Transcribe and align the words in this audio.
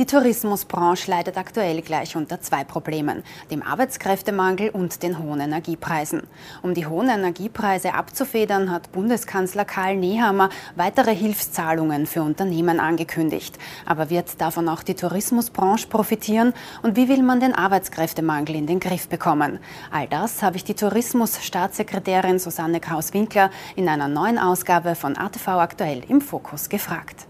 Die 0.00 0.06
Tourismusbranche 0.06 1.10
leidet 1.10 1.36
aktuell 1.36 1.82
gleich 1.82 2.16
unter 2.16 2.40
zwei 2.40 2.64
Problemen, 2.64 3.22
dem 3.50 3.62
Arbeitskräftemangel 3.62 4.70
und 4.70 5.02
den 5.02 5.18
hohen 5.18 5.40
Energiepreisen. 5.40 6.22
Um 6.62 6.72
die 6.72 6.86
hohen 6.86 7.10
Energiepreise 7.10 7.92
abzufedern, 7.92 8.70
hat 8.70 8.92
Bundeskanzler 8.92 9.66
Karl 9.66 9.96
Nehammer 9.96 10.48
weitere 10.74 11.14
Hilfszahlungen 11.14 12.06
für 12.06 12.22
Unternehmen 12.22 12.80
angekündigt. 12.80 13.58
Aber 13.84 14.08
wird 14.08 14.40
davon 14.40 14.70
auch 14.70 14.82
die 14.82 14.94
Tourismusbranche 14.94 15.88
profitieren? 15.88 16.54
Und 16.82 16.96
wie 16.96 17.10
will 17.10 17.22
man 17.22 17.40
den 17.40 17.54
Arbeitskräftemangel 17.54 18.56
in 18.56 18.66
den 18.66 18.80
Griff 18.80 19.06
bekommen? 19.06 19.58
All 19.90 20.08
das 20.08 20.42
habe 20.42 20.56
ich 20.56 20.64
die 20.64 20.72
Tourismusstaatssekretärin 20.72 22.38
Susanne 22.38 22.80
Kraus-Winkler 22.80 23.50
in 23.76 23.86
einer 23.86 24.08
neuen 24.08 24.38
Ausgabe 24.38 24.94
von 24.94 25.18
ATV 25.18 25.48
aktuell 25.48 26.04
im 26.08 26.22
Fokus 26.22 26.70
gefragt. 26.70 27.26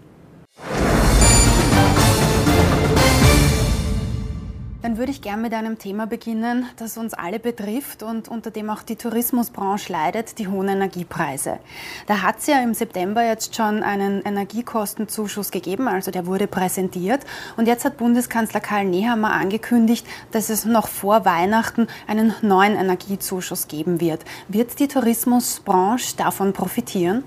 Dann 4.81 4.97
würde 4.97 5.11
ich 5.11 5.21
gerne 5.21 5.43
mit 5.43 5.53
einem 5.53 5.77
Thema 5.77 6.07
beginnen, 6.07 6.65
das 6.77 6.97
uns 6.97 7.13
alle 7.13 7.37
betrifft 7.37 8.01
und 8.01 8.27
unter 8.27 8.49
dem 8.49 8.71
auch 8.71 8.81
die 8.81 8.95
Tourismusbranche 8.95 9.93
leidet, 9.93 10.39
die 10.39 10.47
hohen 10.47 10.69
Energiepreise. 10.69 11.59
Da 12.07 12.23
hat 12.23 12.39
es 12.39 12.47
ja 12.47 12.63
im 12.63 12.73
September 12.73 13.23
jetzt 13.23 13.55
schon 13.55 13.83
einen 13.83 14.23
Energiekostenzuschuss 14.23 15.51
gegeben, 15.51 15.87
also 15.87 16.09
der 16.09 16.25
wurde 16.25 16.47
präsentiert. 16.47 17.21
Und 17.57 17.67
jetzt 17.67 17.85
hat 17.85 17.97
Bundeskanzler 17.97 18.59
Karl 18.59 18.85
Nehammer 18.85 19.33
angekündigt, 19.33 20.07
dass 20.31 20.49
es 20.49 20.65
noch 20.65 20.87
vor 20.87 21.25
Weihnachten 21.25 21.85
einen 22.07 22.33
neuen 22.41 22.75
Energiezuschuss 22.75 23.67
geben 23.67 24.01
wird. 24.01 24.25
Wird 24.47 24.79
die 24.79 24.87
Tourismusbranche 24.87 26.17
davon 26.17 26.53
profitieren? 26.53 27.23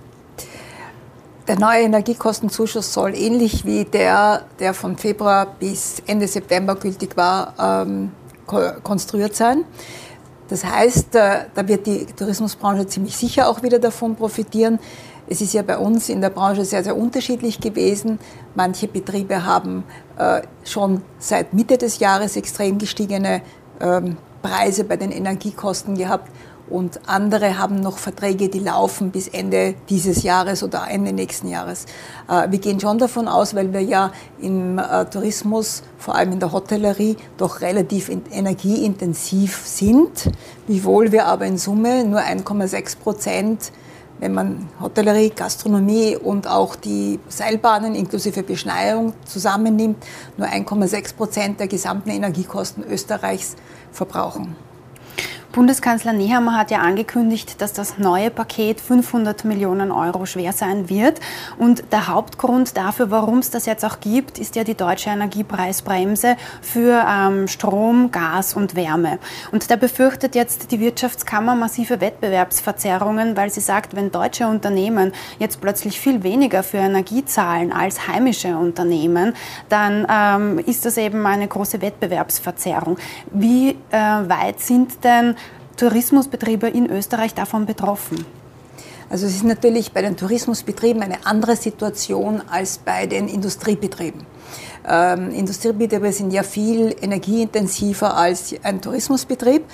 Der 1.46 1.58
neue 1.58 1.82
Energiekostenzuschuss 1.82 2.94
soll 2.94 3.14
ähnlich 3.14 3.66
wie 3.66 3.84
der, 3.84 4.44
der 4.58 4.72
von 4.72 4.96
Februar 4.96 5.46
bis 5.46 6.02
Ende 6.06 6.26
September 6.26 6.74
gültig 6.74 7.18
war, 7.18 7.52
ähm, 7.58 8.12
konstruiert 8.82 9.36
sein. 9.36 9.64
Das 10.48 10.64
heißt, 10.64 11.14
äh, 11.16 11.44
da 11.54 11.68
wird 11.68 11.86
die 11.86 12.06
Tourismusbranche 12.06 12.86
ziemlich 12.86 13.14
sicher 13.14 13.46
auch 13.46 13.62
wieder 13.62 13.78
davon 13.78 14.16
profitieren. 14.16 14.78
Es 15.26 15.42
ist 15.42 15.52
ja 15.52 15.60
bei 15.60 15.76
uns 15.76 16.08
in 16.08 16.22
der 16.22 16.30
Branche 16.30 16.64
sehr, 16.64 16.82
sehr 16.82 16.96
unterschiedlich 16.96 17.60
gewesen. 17.60 18.18
Manche 18.54 18.88
Betriebe 18.88 19.44
haben 19.44 19.84
äh, 20.16 20.42
schon 20.64 21.02
seit 21.18 21.52
Mitte 21.52 21.76
des 21.76 21.98
Jahres 21.98 22.36
extrem 22.36 22.78
gestiegene 22.78 23.42
ähm, 23.80 24.16
Preise 24.40 24.84
bei 24.84 24.96
den 24.96 25.12
Energiekosten 25.12 25.96
gehabt 25.96 26.30
und 26.70 27.00
andere 27.06 27.58
haben 27.58 27.80
noch 27.80 27.98
Verträge, 27.98 28.48
die 28.48 28.58
laufen 28.58 29.10
bis 29.10 29.28
Ende 29.28 29.74
dieses 29.88 30.22
Jahres 30.22 30.62
oder 30.62 30.86
Ende 30.88 31.12
nächsten 31.12 31.48
Jahres. 31.48 31.86
Äh, 32.28 32.50
wir 32.50 32.58
gehen 32.58 32.80
schon 32.80 32.98
davon 32.98 33.28
aus, 33.28 33.54
weil 33.54 33.72
wir 33.72 33.82
ja 33.82 34.12
im 34.40 34.78
äh, 34.78 35.04
Tourismus, 35.06 35.82
vor 35.98 36.14
allem 36.14 36.32
in 36.32 36.40
der 36.40 36.52
Hotellerie, 36.52 37.16
doch 37.36 37.60
relativ 37.60 38.08
energieintensiv 38.08 39.62
sind, 39.64 40.30
wiewohl 40.66 41.12
wir 41.12 41.26
aber 41.26 41.46
in 41.46 41.58
Summe 41.58 42.04
nur 42.04 42.20
1,6 42.20 42.98
Prozent 42.98 43.72
wenn 44.20 44.32
man 44.32 44.68
Hotellerie, 44.80 45.30
Gastronomie 45.30 46.16
und 46.16 46.46
auch 46.46 46.76
die 46.76 47.18
Seilbahnen 47.28 47.94
inklusive 47.94 48.42
Beschneiung 48.42 49.12
zusammennimmt, 49.24 50.02
nur 50.36 50.46
1,6 50.46 51.16
Prozent 51.16 51.60
der 51.60 51.66
gesamten 51.66 52.10
Energiekosten 52.10 52.84
Österreichs 52.84 53.56
verbrauchen. 53.92 54.56
Bundeskanzler 55.54 56.12
Nehammer 56.12 56.58
hat 56.58 56.72
ja 56.72 56.78
angekündigt, 56.78 57.60
dass 57.60 57.72
das 57.72 57.96
neue 57.96 58.32
Paket 58.32 58.80
500 58.80 59.44
Millionen 59.44 59.92
Euro 59.92 60.26
schwer 60.26 60.52
sein 60.52 60.88
wird. 60.88 61.20
Und 61.58 61.84
der 61.92 62.08
Hauptgrund 62.08 62.76
dafür, 62.76 63.12
warum 63.12 63.38
es 63.38 63.50
das 63.50 63.64
jetzt 63.64 63.84
auch 63.84 64.00
gibt, 64.00 64.40
ist 64.40 64.56
ja 64.56 64.64
die 64.64 64.74
deutsche 64.74 65.10
Energiepreisbremse 65.10 66.34
für 66.60 67.06
ähm, 67.08 67.46
Strom, 67.46 68.10
Gas 68.10 68.54
und 68.54 68.74
Wärme. 68.74 69.20
Und 69.52 69.70
da 69.70 69.76
befürchtet 69.76 70.34
jetzt 70.34 70.72
die 70.72 70.80
Wirtschaftskammer 70.80 71.54
massive 71.54 72.00
Wettbewerbsverzerrungen, 72.00 73.36
weil 73.36 73.50
sie 73.50 73.60
sagt, 73.60 73.94
wenn 73.94 74.10
deutsche 74.10 74.48
Unternehmen 74.48 75.12
jetzt 75.38 75.60
plötzlich 75.60 76.00
viel 76.00 76.24
weniger 76.24 76.64
für 76.64 76.78
Energie 76.78 77.24
zahlen 77.24 77.72
als 77.72 78.08
heimische 78.08 78.56
Unternehmen, 78.58 79.34
dann 79.68 80.04
ähm, 80.10 80.58
ist 80.66 80.84
das 80.84 80.96
eben 80.96 81.24
eine 81.24 81.46
große 81.46 81.80
Wettbewerbsverzerrung. 81.80 82.98
Wie 83.30 83.78
äh, 83.92 83.96
weit 83.96 84.58
sind 84.58 85.04
denn 85.04 85.36
Tourismusbetriebe 85.76 86.68
in 86.68 86.90
Österreich 86.90 87.34
davon 87.34 87.66
betroffen? 87.66 88.24
Also 89.10 89.26
es 89.26 89.36
ist 89.36 89.44
natürlich 89.44 89.92
bei 89.92 90.02
den 90.02 90.16
Tourismusbetrieben 90.16 91.02
eine 91.02 91.26
andere 91.26 91.56
Situation 91.56 92.42
als 92.50 92.78
bei 92.78 93.06
den 93.06 93.28
Industriebetrieben. 93.28 94.22
Ähm, 94.88 95.30
Industriebetriebe 95.30 96.12
sind 96.12 96.32
ja 96.32 96.42
viel 96.42 96.94
energieintensiver 97.00 98.16
als 98.16 98.54
ein 98.62 98.80
Tourismusbetrieb. 98.80 99.64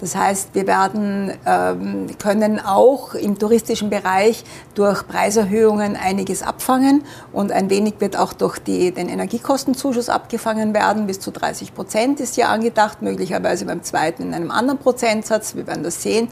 Das 0.00 0.14
heißt, 0.14 0.50
wir 0.54 0.66
werden, 0.66 1.32
ähm, 1.46 2.06
können 2.18 2.60
auch 2.60 3.14
im 3.14 3.38
touristischen 3.38 3.88
Bereich 3.88 4.44
durch 4.74 5.06
Preiserhöhungen 5.06 5.96
einiges 5.96 6.42
abfangen 6.42 7.04
und 7.32 7.50
ein 7.50 7.70
wenig 7.70 7.94
wird 7.98 8.16
auch 8.16 8.32
durch 8.32 8.58
die, 8.58 8.92
den 8.92 9.08
Energiekostenzuschuss 9.08 10.08
abgefangen 10.08 10.74
werden. 10.74 11.06
Bis 11.06 11.20
zu 11.20 11.30
30 11.30 11.74
Prozent 11.74 12.20
ist 12.20 12.36
ja 12.36 12.48
angedacht, 12.48 13.00
möglicherweise 13.00 13.64
beim 13.64 13.82
zweiten 13.82 14.22
in 14.22 14.34
einem 14.34 14.50
anderen 14.50 14.78
Prozentsatz. 14.78 15.54
Wir 15.54 15.66
werden 15.66 15.82
das 15.82 16.02
sehen. 16.02 16.28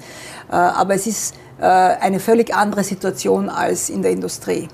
Äh, 0.50 0.56
aber 0.56 0.94
es 0.94 1.06
ist 1.06 1.34
äh, 1.58 1.64
eine 1.64 2.20
völlig 2.20 2.54
andere 2.54 2.84
Situation 2.84 3.48
als 3.48 3.88
in 3.88 4.02
der 4.02 4.10
Industrie. 4.10 4.68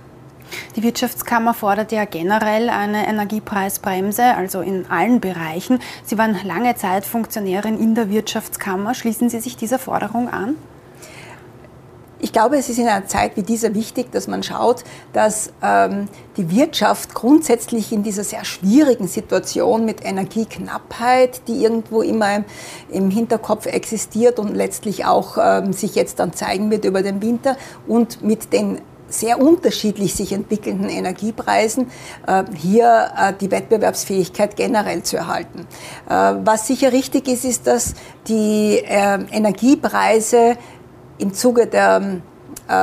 Die 0.77 0.83
Wirtschaftskammer 0.83 1.55
fordert 1.55 1.93
ja 1.93 2.05
generell 2.05 2.69
eine 2.69 3.07
Energiepreisbremse, 3.07 4.35
also 4.37 4.61
in 4.61 4.87
allen 4.91 5.21
Bereichen. 5.21 5.81
Sie 6.05 6.19
waren 6.19 6.37
lange 6.45 6.75
Zeit 6.77 7.07
Funktionärin 7.07 7.79
in 7.79 7.95
der 7.95 8.11
Wirtschaftskammer. 8.11 8.95
Schließen 8.95 9.29
Sie 9.29 9.41
sich 9.41 9.57
dieser 9.57 9.79
Forderung 9.79 10.29
an? 10.29 10.57
Ich 12.23 12.33
glaube, 12.33 12.59
es 12.59 12.69
ist 12.69 12.79
in 12.79 12.87
einer 12.87 13.07
Zeit 13.07 13.37
wie 13.37 13.43
dieser 13.43 13.75
wichtig, 13.75 14.13
dass 14.13 14.29
man 14.29 14.43
schaut, 14.43 14.85
dass 15.15 15.53
ähm, 15.63 16.07
die 16.37 16.51
Wirtschaft 16.51 17.15
grundsätzlich 17.15 17.93
in 17.93 18.03
dieser 18.03 18.25
sehr 18.25 18.45
schwierigen 18.45 19.09
Situation 19.09 19.87
mit 19.87 20.05
Energieknappheit, 20.05 21.49
die 21.49 21.63
irgendwo 21.63 22.03
immer 22.03 22.45
im, 22.91 23.11
Hinterkopf 23.11 23.65
existiert 23.65 24.39
und 24.39 24.55
letztlich 24.55 25.07
auch 25.07 25.39
ähm, 25.41 25.73
sich 25.73 25.95
jetzt 25.95 26.19
dann 26.19 26.35
zeigen 26.35 26.71
wird 26.71 26.85
über 26.85 27.03
den 27.03 27.23
Winter 27.23 27.57
und 27.89 28.23
mit 28.23 28.53
den 28.53 28.83
sehr 29.11 29.41
unterschiedlich 29.41 30.15
sich 30.15 30.33
entwickelnden 30.33 30.89
Energiepreisen 30.89 31.91
äh, 32.27 32.45
hier 32.57 33.11
äh, 33.17 33.33
die 33.39 33.51
Wettbewerbsfähigkeit 33.51 34.57
generell 34.57 35.03
zu 35.03 35.17
erhalten. 35.17 35.67
Äh, 36.09 36.35
was 36.45 36.67
sicher 36.67 36.93
richtig 36.93 37.29
ist, 37.29 37.45
ist, 37.45 37.67
dass 37.67 37.95
die 38.29 38.77
Energiepreise 38.87 40.57
im 41.19 41.35
Zuge 41.35 41.67
der 41.67 42.21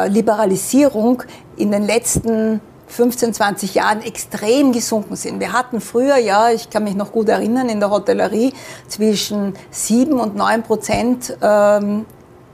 Liberalisierung 0.08 1.24
in 1.56 1.72
den 1.72 1.84
letzten 1.84 2.60
15, 2.88 3.34
20 3.34 3.76
Jahren 3.76 4.02
extrem 4.02 4.72
gesunken 4.72 5.16
sind. 5.16 5.40
Wir 5.40 5.54
hatten 5.54 5.82
früher, 5.82 6.18
ja, 6.18 6.50
ich 6.52 6.70
kann 6.70 6.84
mich 6.84 6.96
noch 6.96 7.12
gut 7.12 7.30
erinnern, 7.30 7.70
in 7.70 7.80
der 7.80 7.90
Hotellerie 7.90 8.54
zwischen 8.88 9.54
7 9.72 10.20
und 10.20 10.36
9 10.36 10.64
Prozent 10.64 11.38
ähm, 11.42 12.06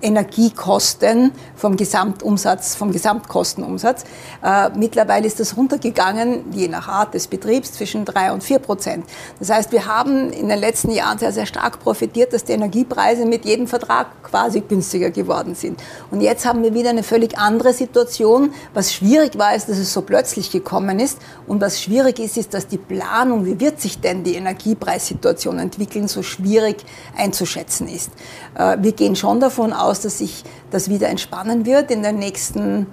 Energiekosten 0.03 1.31
vom 1.55 1.77
Gesamtumsatz, 1.77 2.75
vom 2.75 2.91
Gesamtkostenumsatz. 2.91 4.03
Äh, 4.43 4.69
mittlerweile 4.75 5.25
ist 5.25 5.39
das 5.39 5.57
runtergegangen, 5.57 6.51
je 6.51 6.67
nach 6.67 6.87
Art 6.87 7.13
des 7.13 7.27
Betriebs, 7.27 7.73
zwischen 7.73 8.05
drei 8.05 8.31
und 8.31 8.43
vier 8.43 8.59
Prozent. 8.59 9.05
Das 9.39 9.49
heißt, 9.49 9.71
wir 9.71 9.85
haben 9.85 10.31
in 10.31 10.49
den 10.49 10.59
letzten 10.59 10.91
Jahren 10.91 11.17
sehr, 11.17 11.31
sehr 11.31 11.45
stark 11.45 11.79
profitiert, 11.79 12.33
dass 12.33 12.43
die 12.43 12.51
Energiepreise 12.51 13.25
mit 13.25 13.45
jedem 13.45 13.67
Vertrag 13.67 14.07
quasi 14.23 14.61
günstiger 14.61 15.09
geworden 15.09 15.55
sind. 15.55 15.81
Und 16.11 16.21
jetzt 16.21 16.45
haben 16.45 16.63
wir 16.63 16.73
wieder 16.73 16.89
eine 16.89 17.03
völlig 17.03 17.37
andere 17.37 17.73
Situation. 17.73 18.53
Was 18.73 18.93
schwierig 18.93 19.37
war, 19.37 19.55
ist, 19.55 19.69
dass 19.69 19.77
es 19.77 19.93
so 19.93 20.01
plötzlich 20.01 20.51
gekommen 20.51 20.99
ist. 20.99 21.19
Und 21.47 21.61
was 21.61 21.81
schwierig 21.81 22.19
ist, 22.19 22.37
ist, 22.37 22.53
dass 22.53 22.67
die 22.67 22.77
Planung, 22.77 23.45
wie 23.45 23.59
wird 23.59 23.79
sich 23.79 24.01
denn 24.01 24.23
die 24.23 24.35
Energiepreissituation 24.35 25.59
entwickeln, 25.59 26.07
so 26.07 26.23
schwierig 26.23 26.77
einzuschätzen 27.15 27.87
ist. 27.87 28.11
Äh, 28.55 28.77
wir 28.81 28.91
gehen 28.91 29.15
schon 29.15 29.39
davon 29.39 29.73
aus, 29.73 29.92
aus, 29.93 30.01
dass 30.01 30.17
sich 30.17 30.43
das 30.71 30.89
wieder 30.89 31.07
entspannen 31.07 31.67
wird 31.67 31.91
in 31.91 32.01
den 32.01 32.17
nächsten 32.17 32.87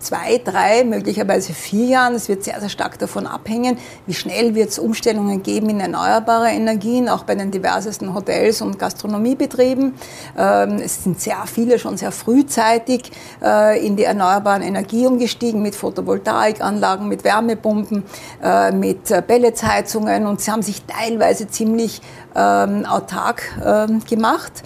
zwei, 0.00 0.40
drei, 0.42 0.82
möglicherweise 0.84 1.52
vier 1.52 1.86
Jahren. 1.86 2.14
Es 2.14 2.28
wird 2.28 2.42
sehr, 2.42 2.58
sehr 2.58 2.68
stark 2.68 2.98
davon 2.98 3.26
abhängen, 3.26 3.78
wie 4.06 4.14
schnell 4.14 4.54
wird 4.54 4.70
es 4.70 4.78
Umstellungen 4.78 5.42
geben 5.42 5.68
in 5.68 5.78
erneuerbare 5.80 6.48
Energien, 6.48 7.08
auch 7.08 7.24
bei 7.24 7.34
den 7.34 7.50
diversesten 7.50 8.14
Hotels 8.14 8.62
und 8.62 8.78
Gastronomiebetrieben. 8.78 9.94
Ähm, 10.36 10.76
es 10.82 11.04
sind 11.04 11.20
sehr 11.20 11.44
viele 11.46 11.78
schon 11.78 11.96
sehr 11.96 12.12
frühzeitig 12.12 13.12
äh, 13.42 13.86
in 13.86 13.96
die 13.96 14.04
erneuerbaren 14.04 14.62
Energie 14.62 15.06
umgestiegen 15.06 15.62
mit 15.62 15.74
Photovoltaikanlagen, 15.74 17.06
mit 17.06 17.22
Wärmepumpen, 17.22 18.04
äh, 18.42 18.72
mit 18.72 19.10
äh, 19.10 19.22
Pelletsheizungen 19.22 20.26
und 20.26 20.40
sie 20.40 20.50
haben 20.50 20.62
sich 20.62 20.82
teilweise 20.84 21.46
ziemlich 21.48 22.00
ähm, 22.34 22.86
autark 22.86 23.42
ähm, 23.64 24.00
gemacht 24.08 24.62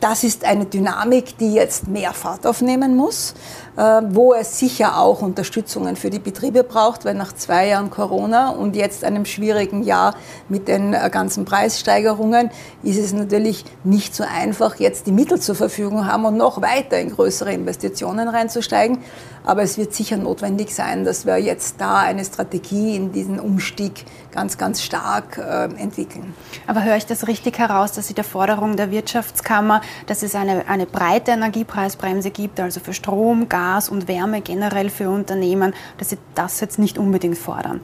das 0.00 0.24
ist 0.24 0.44
eine 0.44 0.66
Dynamik, 0.66 1.38
die 1.38 1.52
jetzt 1.54 1.88
mehr 1.88 2.12
Fahrt 2.12 2.46
aufnehmen 2.46 2.96
muss. 2.96 3.34
Äh, 3.78 4.02
wo 4.08 4.34
es 4.34 4.58
sicher 4.58 4.98
auch 4.98 5.22
Unterstützungen 5.22 5.94
für 5.94 6.10
die 6.10 6.18
Betriebe 6.18 6.64
braucht, 6.64 7.04
weil 7.04 7.14
nach 7.14 7.32
zwei 7.32 7.68
Jahren 7.68 7.90
Corona 7.90 8.50
und 8.50 8.74
jetzt 8.74 9.04
einem 9.04 9.24
schwierigen 9.24 9.84
Jahr 9.84 10.16
mit 10.48 10.66
den 10.66 10.94
äh, 10.94 11.08
ganzen 11.12 11.44
Preissteigerungen 11.44 12.50
ist 12.82 12.98
es 12.98 13.12
natürlich 13.12 13.64
nicht 13.84 14.16
so 14.16 14.24
einfach, 14.24 14.80
jetzt 14.80 15.06
die 15.06 15.12
Mittel 15.12 15.38
zur 15.38 15.54
Verfügung 15.54 16.06
haben 16.06 16.24
und 16.24 16.36
noch 16.36 16.60
weiter 16.60 16.98
in 16.98 17.10
größere 17.10 17.52
Investitionen 17.52 18.26
reinzusteigen. 18.26 18.98
Aber 19.44 19.62
es 19.62 19.78
wird 19.78 19.94
sicher 19.94 20.16
notwendig 20.16 20.74
sein, 20.74 21.04
dass 21.04 21.24
wir 21.24 21.38
jetzt 21.38 21.80
da 21.80 21.98
eine 21.98 22.24
Strategie 22.24 22.96
in 22.96 23.12
diesen 23.12 23.38
Umstieg 23.38 24.04
ganz, 24.32 24.58
ganz 24.58 24.82
stark 24.82 25.38
äh, 25.38 25.64
entwickeln. 25.80 26.34
Aber 26.66 26.82
höre 26.82 26.96
ich 26.96 27.06
das 27.06 27.28
richtig 27.28 27.58
heraus, 27.58 27.92
dass 27.92 28.08
Sie 28.08 28.14
der 28.14 28.24
Forderung 28.24 28.76
der 28.76 28.90
Wirtschaftskammer, 28.90 29.80
dass 30.06 30.22
es 30.22 30.34
eine, 30.34 30.68
eine 30.68 30.84
breite 30.84 31.30
Energiepreisbremse 31.30 32.30
gibt, 32.30 32.60
also 32.60 32.80
für 32.80 32.92
Strom, 32.92 33.48
Gas 33.48 33.67
und 33.90 34.08
Wärme 34.08 34.40
generell 34.40 34.90
für 34.90 35.10
Unternehmen, 35.10 35.74
dass 35.98 36.10
Sie 36.10 36.18
das 36.34 36.60
jetzt 36.60 36.78
nicht 36.78 36.98
unbedingt 36.98 37.38
fordern? 37.38 37.80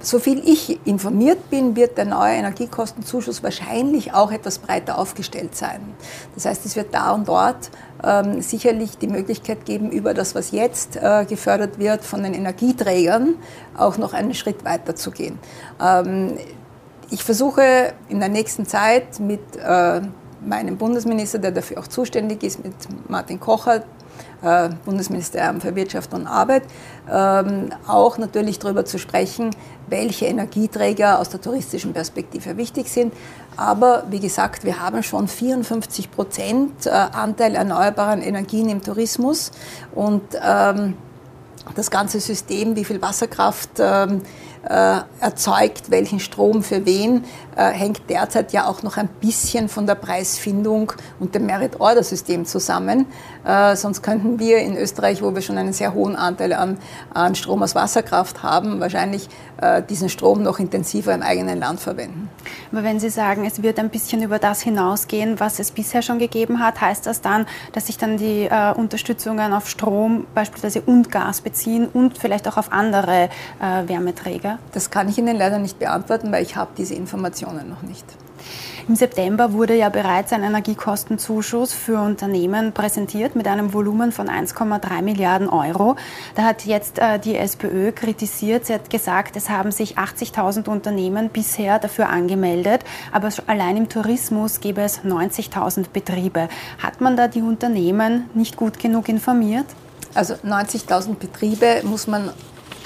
Soviel 0.00 0.42
ich 0.44 0.86
informiert 0.86 1.48
bin, 1.48 1.76
wird 1.76 1.96
der 1.96 2.04
neue 2.04 2.34
Energiekostenzuschuss 2.34 3.42
wahrscheinlich 3.42 4.12
auch 4.12 4.30
etwas 4.32 4.58
breiter 4.58 4.98
aufgestellt 4.98 5.56
sein. 5.56 5.80
Das 6.34 6.44
heißt, 6.44 6.66
es 6.66 6.76
wird 6.76 6.92
da 6.92 7.12
und 7.12 7.26
dort 7.26 7.70
ähm, 8.02 8.42
sicherlich 8.42 8.98
die 8.98 9.06
Möglichkeit 9.06 9.64
geben, 9.64 9.90
über 9.90 10.12
das, 10.12 10.34
was 10.34 10.50
jetzt 10.50 10.96
äh, 10.96 11.24
gefördert 11.26 11.78
wird 11.78 12.04
von 12.04 12.22
den 12.22 12.34
Energieträgern, 12.34 13.36
auch 13.78 13.96
noch 13.96 14.12
einen 14.12 14.34
Schritt 14.34 14.62
weiter 14.66 14.94
zu 14.94 15.10
gehen. 15.10 15.38
Ähm, 15.80 16.34
ich 17.10 17.24
versuche 17.24 17.94
in 18.10 18.20
der 18.20 18.28
nächsten 18.28 18.66
Zeit 18.66 19.20
mit 19.20 19.40
äh, 19.56 20.02
meinem 20.44 20.76
Bundesminister, 20.76 21.38
der 21.38 21.52
dafür 21.52 21.78
auch 21.78 21.86
zuständig 21.86 22.42
ist, 22.42 22.62
mit 22.62 22.74
Martin 23.08 23.40
Kocher, 23.40 23.84
äh, 24.44 24.70
Bundesministerium 24.84 25.60
für 25.60 25.74
Wirtschaft 25.74 26.12
und 26.12 26.26
Arbeit, 26.26 26.62
ähm, 27.10 27.70
auch 27.86 28.18
natürlich 28.18 28.58
darüber 28.58 28.84
zu 28.84 28.98
sprechen, 28.98 29.50
welche 29.88 30.26
Energieträger 30.26 31.18
aus 31.18 31.28
der 31.28 31.40
touristischen 31.40 31.92
Perspektive 31.92 32.56
wichtig 32.56 32.88
sind. 32.88 33.12
Aber 33.56 34.04
wie 34.10 34.20
gesagt, 34.20 34.64
wir 34.64 34.80
haben 34.80 35.02
schon 35.02 35.28
54 35.28 36.10
Prozent 36.10 36.86
äh, 36.86 36.90
Anteil 36.90 37.54
erneuerbaren 37.54 38.22
Energien 38.22 38.68
im 38.68 38.82
Tourismus 38.82 39.52
und 39.94 40.22
ähm, 40.42 40.94
das 41.74 41.90
ganze 41.90 42.20
System, 42.20 42.76
wie 42.76 42.84
viel 42.84 43.00
Wasserkraft 43.00 43.70
ähm, 43.78 44.20
äh, 44.20 44.22
erzeugt, 44.64 45.90
welchen 45.90 46.20
Strom 46.20 46.62
für 46.62 46.86
wen, 46.86 47.24
äh, 47.56 47.70
hängt 47.70 48.08
derzeit 48.10 48.52
ja 48.52 48.66
auch 48.66 48.82
noch 48.82 48.96
ein 48.96 49.08
bisschen 49.20 49.68
von 49.68 49.86
der 49.86 49.94
Preisfindung 49.94 50.92
und 51.20 51.34
dem 51.34 51.46
Merit-Order-System 51.46 52.46
zusammen. 52.46 53.06
Äh, 53.44 53.76
sonst 53.76 54.02
könnten 54.02 54.38
wir 54.38 54.58
in 54.58 54.76
Österreich, 54.76 55.22
wo 55.22 55.34
wir 55.34 55.42
schon 55.42 55.58
einen 55.58 55.72
sehr 55.72 55.94
hohen 55.94 56.16
Anteil 56.16 56.52
an, 56.52 56.78
an 57.12 57.34
Strom 57.34 57.62
aus 57.62 57.74
Wasserkraft 57.74 58.42
haben, 58.42 58.80
wahrscheinlich 58.80 59.28
äh, 59.60 59.82
diesen 59.82 60.08
Strom 60.08 60.42
noch 60.42 60.58
intensiver 60.58 61.14
im 61.14 61.22
eigenen 61.22 61.58
Land 61.58 61.80
verwenden. 61.80 62.28
Aber 62.72 62.82
wenn 62.82 62.98
Sie 62.98 63.10
sagen, 63.10 63.44
es 63.44 63.62
wird 63.62 63.78
ein 63.78 63.90
bisschen 63.90 64.22
über 64.22 64.38
das 64.38 64.62
hinausgehen, 64.62 65.38
was 65.40 65.58
es 65.58 65.70
bisher 65.70 66.02
schon 66.02 66.18
gegeben 66.18 66.60
hat, 66.60 66.80
heißt 66.80 67.06
das 67.06 67.20
dann, 67.20 67.46
dass 67.72 67.86
sich 67.86 67.98
dann 67.98 68.16
die 68.16 68.44
äh, 68.44 68.72
Unterstützungen 68.72 69.52
auf 69.52 69.68
Strom 69.68 70.26
beispielsweise 70.34 70.80
und 70.80 71.10
Gas 71.10 71.40
beziehen 71.40 71.88
und 71.92 72.18
vielleicht 72.18 72.48
auch 72.48 72.56
auf 72.56 72.72
andere 72.72 73.28
äh, 73.60 73.88
Wärmeträger? 73.88 74.53
Das 74.72 74.90
kann 74.90 75.08
ich 75.08 75.18
Ihnen 75.18 75.36
leider 75.36 75.58
nicht 75.58 75.78
beantworten, 75.78 76.32
weil 76.32 76.42
ich 76.42 76.56
habe 76.56 76.70
diese 76.76 76.94
Informationen 76.94 77.68
noch 77.68 77.82
nicht. 77.82 78.04
Im 78.86 78.96
September 78.96 79.54
wurde 79.54 79.74
ja 79.74 79.88
bereits 79.88 80.34
ein 80.34 80.42
Energiekostenzuschuss 80.42 81.72
für 81.72 82.00
Unternehmen 82.00 82.72
präsentiert 82.72 83.34
mit 83.34 83.48
einem 83.48 83.72
Volumen 83.72 84.12
von 84.12 84.28
1,3 84.28 85.00
Milliarden 85.00 85.48
Euro. 85.48 85.96
Da 86.34 86.42
hat 86.42 86.66
jetzt 86.66 86.98
äh, 86.98 87.18
die 87.18 87.34
SPÖ 87.34 87.92
kritisiert. 87.92 88.66
Sie 88.66 88.74
hat 88.74 88.90
gesagt, 88.90 89.36
es 89.36 89.48
haben 89.48 89.70
sich 89.70 89.96
80.000 89.96 90.68
Unternehmen 90.68 91.30
bisher 91.30 91.78
dafür 91.78 92.10
angemeldet, 92.10 92.84
aber 93.10 93.30
allein 93.46 93.78
im 93.78 93.88
Tourismus 93.88 94.60
gäbe 94.60 94.82
es 94.82 95.00
90.000 95.00 95.86
Betriebe. 95.90 96.50
Hat 96.82 97.00
man 97.00 97.16
da 97.16 97.26
die 97.26 97.40
Unternehmen 97.40 98.28
nicht 98.34 98.56
gut 98.56 98.78
genug 98.78 99.08
informiert? 99.08 99.66
Also 100.12 100.34
90.000 100.34 101.14
Betriebe 101.14 101.80
muss 101.84 102.06
man 102.06 102.30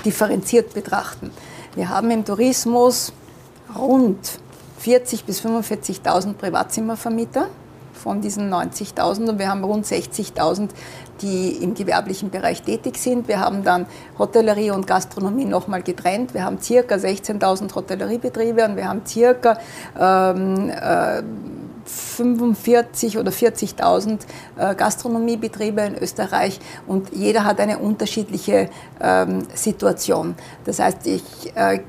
differenziert 0.05 0.75
betrachten. 0.75 1.32
Wir 1.79 1.91
haben 1.91 2.11
im 2.11 2.25
Tourismus 2.25 3.13
rund 3.79 4.19
40.000 4.85 5.25
bis 5.25 5.41
45.000 5.43 6.33
Privatzimmervermieter 6.33 7.47
von 7.95 8.21
diesen 8.21 8.53
90.000 8.53 9.29
und 9.29 9.39
wir 9.39 9.49
haben 9.49 9.63
rund 9.63 9.87
60.000, 9.87 10.71
die 11.23 11.51
im 11.63 11.75
gewerblichen 11.75 12.31
Bereich 12.31 12.63
tätig 12.65 12.97
sind. 12.97 13.29
Wir 13.29 13.39
haben 13.39 13.63
dann 13.63 13.87
Hotellerie 14.19 14.73
und 14.73 14.89
Gastronomie 14.89 15.45
nochmal 15.45 15.85
getrennt. 15.85 16.35
Wir 16.35 16.43
haben 16.43 16.61
circa 16.61 16.97
16.000 16.97 17.73
Hotelleriebetriebe 17.73 18.65
und 18.65 18.75
wir 18.75 18.89
haben 18.89 19.03
circa 19.07 19.57
ähm, 19.97 20.71
äh, 20.71 21.23
45 21.88 23.19
oder 23.19 23.31
40.000 23.31 24.20
äh, 24.56 24.75
Gastronomiebetriebe 24.75 25.81
in 25.81 25.96
Österreich 25.96 26.61
und 26.87 27.12
jeder 27.12 27.44
hat 27.44 27.61
eine 27.61 27.79
unterschiedliche 27.79 28.69
ähm, 29.00 29.46
Situation. 29.55 30.35
Das 30.64 30.79
heißt, 30.79 31.06
ich 31.06 31.23
äh, 31.55 31.81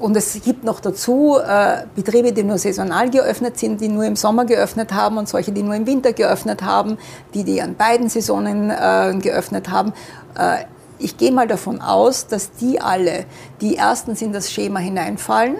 und 0.00 0.16
es 0.16 0.40
gibt 0.42 0.64
noch 0.64 0.80
dazu 0.80 1.38
äh, 1.38 1.84
Betriebe, 1.94 2.32
die 2.32 2.42
nur 2.42 2.58
saisonal 2.58 3.10
geöffnet 3.10 3.58
sind, 3.58 3.80
die 3.80 3.88
nur 3.88 4.04
im 4.04 4.16
Sommer 4.16 4.44
geöffnet 4.44 4.92
haben 4.92 5.18
und 5.18 5.28
solche, 5.28 5.52
die 5.52 5.62
nur 5.62 5.74
im 5.74 5.86
Winter 5.86 6.12
geöffnet 6.12 6.62
haben, 6.62 6.98
die, 7.32 7.44
die 7.44 7.62
an 7.62 7.76
beiden 7.76 8.08
Saisonen 8.08 8.70
äh, 8.70 9.16
geöffnet 9.20 9.70
haben. 9.70 9.92
Äh, 10.36 10.64
ich 10.98 11.16
gehe 11.16 11.32
mal 11.32 11.46
davon 11.46 11.80
aus, 11.80 12.26
dass 12.26 12.52
die 12.52 12.80
alle, 12.80 13.24
die 13.60 13.74
erstens 13.74 14.22
in 14.22 14.32
das 14.32 14.50
Schema 14.50 14.80
hineinfallen, 14.80 15.56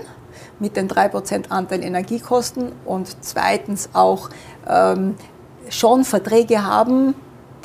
mit 0.61 0.77
den 0.77 0.89
3% 0.89 1.51
Anteil 1.51 1.83
Energiekosten 1.83 2.73
und 2.85 3.17
zweitens 3.21 3.91
auch 3.93 4.31
ähm, 4.69 5.15
schon 5.69 6.05
Verträge 6.05 6.65
haben, 6.65 7.15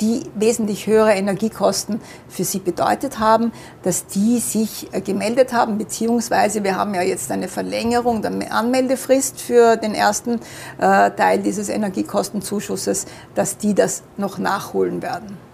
die 0.00 0.22
wesentlich 0.34 0.86
höhere 0.86 1.12
Energiekosten 1.12 2.00
für 2.28 2.44
sie 2.44 2.58
bedeutet 2.58 3.18
haben, 3.18 3.52
dass 3.82 4.06
die 4.06 4.38
sich 4.38 4.88
äh, 4.92 5.00
gemeldet 5.00 5.52
haben, 5.52 5.78
beziehungsweise 5.78 6.64
wir 6.64 6.76
haben 6.76 6.94
ja 6.94 7.02
jetzt 7.02 7.30
eine 7.30 7.48
Verlängerung 7.48 8.22
der 8.22 8.52
Anmeldefrist 8.52 9.40
für 9.40 9.76
den 9.76 9.94
ersten 9.94 10.40
äh, 10.78 11.10
Teil 11.10 11.40
dieses 11.40 11.68
Energiekostenzuschusses, 11.68 13.06
dass 13.34 13.58
die 13.58 13.74
das 13.74 14.02
noch 14.16 14.38
nachholen 14.38 15.02
werden. 15.02 15.49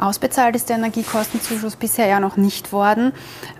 Ausbezahlt 0.00 0.56
ist 0.56 0.70
der 0.70 0.76
Energiekostenzuschuss 0.76 1.76
bisher 1.76 2.06
ja 2.06 2.20
noch 2.20 2.36
nicht 2.36 2.72
worden. 2.72 3.12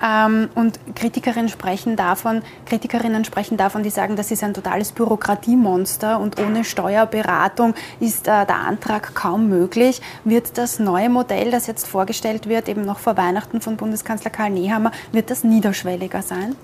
Ähm, 0.03 0.49
und 0.55 0.81
Kritikerinnen 0.97 1.51
sprechen 1.51 1.97
davon, 1.97 2.43
Kritikerinnen 2.65 3.25
sprechen 3.25 3.59
davon, 3.59 3.82
die 3.82 3.91
sagen, 3.91 4.17
das 4.17 4.31
ist 4.31 4.43
ein 4.43 4.55
totales 4.55 4.93
Bürokratiemonster 4.93 6.19
und 6.19 6.41
ohne 6.41 6.65
Steuerberatung 6.65 7.75
ist 8.01 8.27
äh, 8.27 8.47
der 8.47 8.56
Antrag 8.56 9.15
kaum 9.15 9.49
möglich. 9.49 10.01
Wird 10.25 10.56
das 10.56 10.79
neue 10.79 11.11
Modell, 11.11 11.51
das 11.51 11.67
jetzt 11.67 11.87
vorgestellt 11.87 12.49
wird, 12.49 12.69
eben 12.69 12.87
noch 12.87 12.99
vor 12.99 13.17
Weihnachten 13.19 13.61
von 13.61 13.77
Bundeskanzler 13.77 14.31
Karl 14.31 14.51
Nehammer, 14.51 14.93
wird 15.13 15.31
das 15.31 15.44
niederschwelliger 15.44 16.23
sein? 16.23 16.56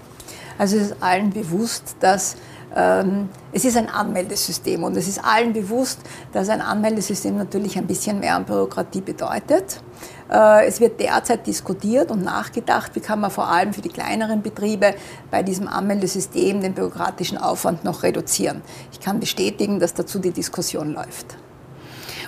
Also 0.58 0.76
es 0.76 0.90
ist 0.90 1.02
allen 1.02 1.30
bewusst, 1.30 1.96
dass 2.00 2.36
es 3.52 3.64
ist 3.64 3.76
ein 3.76 3.88
Anmeldesystem 3.88 4.82
und 4.82 4.96
es 4.96 5.08
ist 5.08 5.24
allen 5.24 5.52
bewusst, 5.52 6.00
dass 6.32 6.48
ein 6.48 6.60
Anmeldesystem 6.60 7.36
natürlich 7.36 7.78
ein 7.78 7.86
bisschen 7.86 8.20
mehr 8.20 8.36
an 8.36 8.44
Bürokratie 8.44 9.00
bedeutet. 9.00 9.80
Äh, 10.30 10.66
es 10.66 10.80
wird 10.80 11.00
derzeit 11.00 11.46
diskutiert 11.46 12.10
und 12.10 12.22
nachgedacht, 12.22 12.90
wie 12.94 13.00
kann 13.00 13.20
man 13.20 13.30
vor 13.30 13.48
allem 13.48 13.72
für 13.72 13.80
die 13.80 13.88
kleineren 13.88 14.42
Betriebe 14.42 14.94
bei 15.30 15.42
diesem 15.42 15.68
Anmeldesystem 15.68 16.60
den 16.60 16.74
bürokratischen 16.74 17.38
Aufwand 17.38 17.84
noch 17.84 18.02
reduzieren. 18.02 18.62
Ich 18.92 19.00
kann 19.00 19.20
bestätigen, 19.20 19.78
dass 19.78 19.94
dazu 19.94 20.18
die 20.18 20.32
Diskussion 20.32 20.92
läuft. 20.92 21.36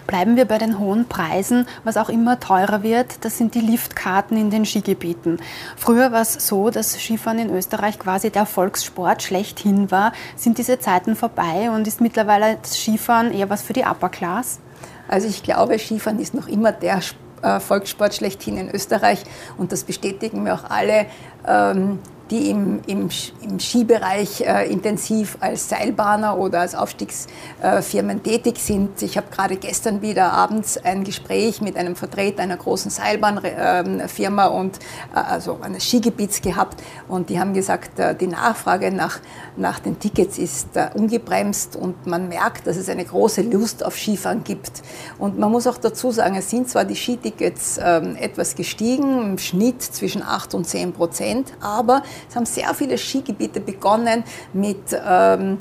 Bleiben 0.08 0.36
wir 0.36 0.46
bei 0.46 0.56
den 0.56 0.78
hohen 0.78 1.06
Preisen. 1.06 1.66
Was 1.84 1.98
auch 1.98 2.08
immer 2.08 2.40
teurer 2.40 2.82
wird, 2.82 3.26
das 3.26 3.36
sind 3.36 3.54
die 3.54 3.60
Liftkarten 3.60 4.38
in 4.38 4.48
den 4.48 4.64
Skigebieten. 4.64 5.38
Früher 5.76 6.12
war 6.12 6.22
es 6.22 6.32
so, 6.32 6.70
dass 6.70 6.98
Skifahren 6.98 7.38
in 7.38 7.54
Österreich 7.54 7.98
quasi 7.98 8.30
der 8.30 8.46
Volkssport 8.46 9.22
schlechthin 9.22 9.90
war. 9.90 10.12
Sind 10.34 10.56
diese 10.56 10.78
Zeiten 10.78 11.14
vorbei 11.14 11.70
und 11.70 11.86
ist 11.86 12.00
mittlerweile 12.00 12.56
das 12.62 12.78
Skifahren 12.78 13.34
eher 13.34 13.50
was 13.50 13.60
für 13.60 13.74
die 13.74 13.82
Upper 13.84 14.08
Class? 14.08 14.60
Also 15.08 15.28
ich 15.28 15.42
glaube, 15.42 15.78
Skifahren 15.78 16.18
ist 16.20 16.32
noch 16.32 16.48
immer 16.48 16.72
der 16.72 17.00
äh, 17.42 17.60
Volkssport 17.60 18.14
schlechthin 18.14 18.56
in 18.56 18.70
Österreich 18.70 19.24
und 19.58 19.72
das 19.72 19.84
bestätigen 19.84 20.42
mir 20.42 20.54
auch 20.54 20.70
alle 20.70 21.04
ähm, 21.46 21.98
die 22.30 22.50
im, 22.50 22.80
im, 22.86 23.08
im 23.42 23.60
Skibereich 23.60 24.40
äh, 24.42 24.70
intensiv 24.70 25.36
als 25.40 25.68
Seilbahner 25.68 26.38
oder 26.38 26.60
als 26.60 26.74
Aufstiegsfirmen 26.74 28.22
tätig 28.22 28.58
sind. 28.58 29.02
Ich 29.02 29.16
habe 29.16 29.28
gerade 29.30 29.56
gestern 29.56 30.02
wieder 30.02 30.32
abends 30.32 30.78
ein 30.78 31.04
Gespräch 31.04 31.60
mit 31.60 31.76
einem 31.76 31.96
Vertreter 31.96 32.42
einer 32.42 32.56
großen 32.56 32.90
Seilbahnfirma 32.90 34.46
und 34.46 34.78
äh, 35.14 35.18
also 35.18 35.58
eines 35.62 35.84
Skigebiets 35.84 36.40
gehabt 36.42 36.82
und 37.08 37.30
die 37.30 37.40
haben 37.40 37.54
gesagt, 37.54 37.98
äh, 37.98 38.14
die 38.14 38.26
Nachfrage 38.26 38.92
nach, 38.92 39.20
nach 39.56 39.78
den 39.78 39.98
Tickets 39.98 40.38
ist 40.38 40.76
äh, 40.76 40.90
ungebremst 40.94 41.76
und 41.76 42.06
man 42.06 42.28
merkt, 42.28 42.66
dass 42.66 42.76
es 42.76 42.88
eine 42.88 43.04
große 43.04 43.42
Lust 43.42 43.84
auf 43.84 43.96
Skifahren 43.96 44.44
gibt. 44.44 44.82
Und 45.18 45.38
man 45.38 45.50
muss 45.50 45.66
auch 45.66 45.78
dazu 45.78 46.10
sagen, 46.10 46.36
es 46.36 46.50
sind 46.50 46.68
zwar 46.68 46.84
die 46.84 46.96
Skitickets 46.96 47.78
ähm, 47.82 48.16
etwas 48.16 48.54
gestiegen, 48.54 49.22
im 49.22 49.38
Schnitt 49.38 49.82
zwischen 49.82 50.22
8 50.22 50.54
und 50.54 50.66
10 50.66 50.92
Prozent, 50.92 51.52
aber 51.60 52.02
es 52.28 52.36
haben 52.36 52.46
sehr 52.46 52.72
viele 52.74 52.96
Skigebiete 52.98 53.60
begonnen 53.60 54.24
mit 54.52 54.78
ähm, 55.06 55.58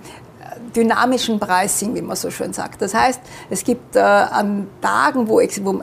dynamischen 0.75 1.39
Pricing, 1.39 1.95
wie 1.95 2.01
man 2.01 2.15
so 2.15 2.31
schön 2.31 2.53
sagt. 2.53 2.81
Das 2.81 2.93
heißt, 2.93 3.21
es 3.49 3.63
gibt 3.63 3.95
äh, 3.95 3.99
an 3.99 4.67
Tagen, 4.81 5.27
wo, 5.27 5.39
wo 5.39 5.81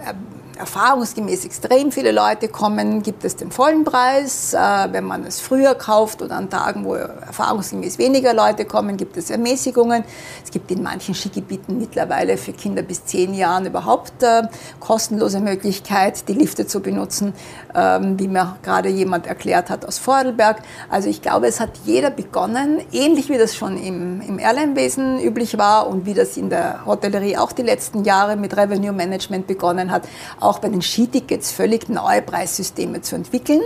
erfahrungsgemäß 0.57 1.45
extrem 1.45 1.93
viele 1.93 2.13
Leute 2.13 2.49
kommen, 2.49 3.03
gibt 3.03 3.25
es 3.25 3.37
den 3.37 3.51
vollen 3.51 3.85
Preis. 3.85 4.55
Äh, 4.55 4.59
wenn 4.93 5.05
man 5.05 5.25
es 5.25 5.41
früher 5.41 5.75
kauft 5.75 6.23
oder 6.23 6.37
an 6.37 6.51
Tagen, 6.51 6.85
wo 6.85 6.95
erfahrungsgemäß 6.95 7.99
weniger 7.99 8.35
Leute 8.35 8.65
kommen, 8.65 8.97
gibt 8.97 9.17
es 9.17 9.31
Ermäßigungen. 9.31 10.05
Es 10.45 10.51
gibt 10.51 10.71
in 10.71 10.83
manchen 10.83 11.15
Skigebieten 11.15 11.79
mittlerweile 11.79 12.37
für 12.37 12.53
Kinder 12.53 12.83
bis 12.83 13.05
zehn 13.05 13.35
Jahren 13.35 13.67
überhaupt 13.67 14.23
äh, 14.23 14.43
kostenlose 14.81 15.41
Möglichkeit, 15.41 16.29
die 16.29 16.35
Lifte 16.35 16.67
zu 16.67 16.81
benutzen, 16.81 17.35
ähm, 17.75 18.19
wie 18.19 18.29
mir 18.29 18.57
gerade 18.63 18.89
jemand 18.89 19.27
erklärt 19.27 19.71
hat 19.71 19.85
aus 19.85 19.99
Vordelberg. 19.99 20.63
Also 20.91 21.09
ich 21.09 21.23
glaube, 21.23 21.47
es 21.47 21.61
hat 21.61 21.71
jeder 21.85 22.11
begonnen, 22.11 22.81
ähnlich 22.93 23.29
wie 23.29 23.39
das 23.39 23.55
schon 23.55 23.77
im, 23.77 24.21
im 24.21 24.39
Airline-Wesen 24.39 25.21
üblich 25.21 25.59
war 25.59 25.89
und 25.89 26.07
wie 26.07 26.15
das 26.15 26.37
in 26.37 26.51
der 26.51 26.85
Hotellerie 26.87 27.37
auch 27.37 27.53
die 27.53 27.63
letzten 27.63 28.05
Jahre 28.05 28.37
mit 28.37 28.57
Revenue 28.57 28.93
Management 28.93 29.47
begonnen 29.47 29.91
hat, 29.91 30.03
auch 30.45 30.59
bei 30.59 30.69
den 30.69 30.83
Skitickets 30.83 31.51
völlig 31.51 31.89
neue 31.89 32.23
Preissysteme 32.23 33.01
zu 33.01 33.17
entwickeln. 33.17 33.61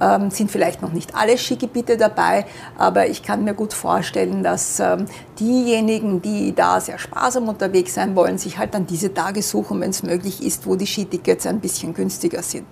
Ähm, 0.00 0.30
sind 0.30 0.50
vielleicht 0.50 0.82
noch 0.82 0.92
nicht 0.92 1.14
alle 1.14 1.36
Skigebiete 1.36 1.96
dabei, 1.96 2.46
aber 2.78 3.08
ich 3.08 3.22
kann 3.22 3.44
mir 3.44 3.54
gut 3.54 3.72
vorstellen, 3.72 4.42
dass 4.42 4.80
ähm, 4.80 5.06
diejenigen, 5.38 6.22
die 6.22 6.54
da 6.54 6.80
sehr 6.80 6.98
sparsam 6.98 7.48
unterwegs 7.48 7.94
sein 7.94 8.16
wollen, 8.16 8.38
sich 8.38 8.58
halt 8.58 8.74
dann 8.74 8.86
diese 8.86 9.12
Tage 9.12 9.42
suchen, 9.42 9.80
wenn 9.80 9.90
es 9.90 10.02
möglich 10.02 10.42
ist, 10.42 10.66
wo 10.66 10.76
die 10.76 10.86
Skitickets 10.86 11.46
ein 11.46 11.60
bisschen 11.60 11.92
günstiger 11.92 12.42
sind. 12.42 12.66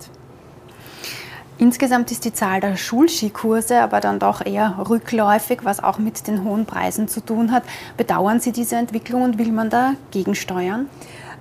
Insgesamt 1.61 2.13
ist 2.13 2.25
die 2.25 2.33
Zahl 2.33 2.61
der 2.61 2.77
Schulskikurse 2.77 3.81
aber 3.81 4.01
dann 4.01 4.21
doch 4.21 4.47
eher 4.47 4.77
rückläufig, 4.89 5.65
was 5.65 5.83
auch 5.83 5.99
mit 5.99 6.29
den 6.29 6.45
hohen 6.45 6.67
Preisen 6.67 7.09
zu 7.09 7.21
tun 7.21 7.51
hat. 7.51 7.65
Bedauern 7.97 8.39
Sie 8.39 8.53
diese 8.53 8.77
Entwicklung 8.77 9.23
und 9.23 9.39
will 9.39 9.51
man 9.51 9.69
da 9.69 9.95
gegensteuern? 10.13 10.87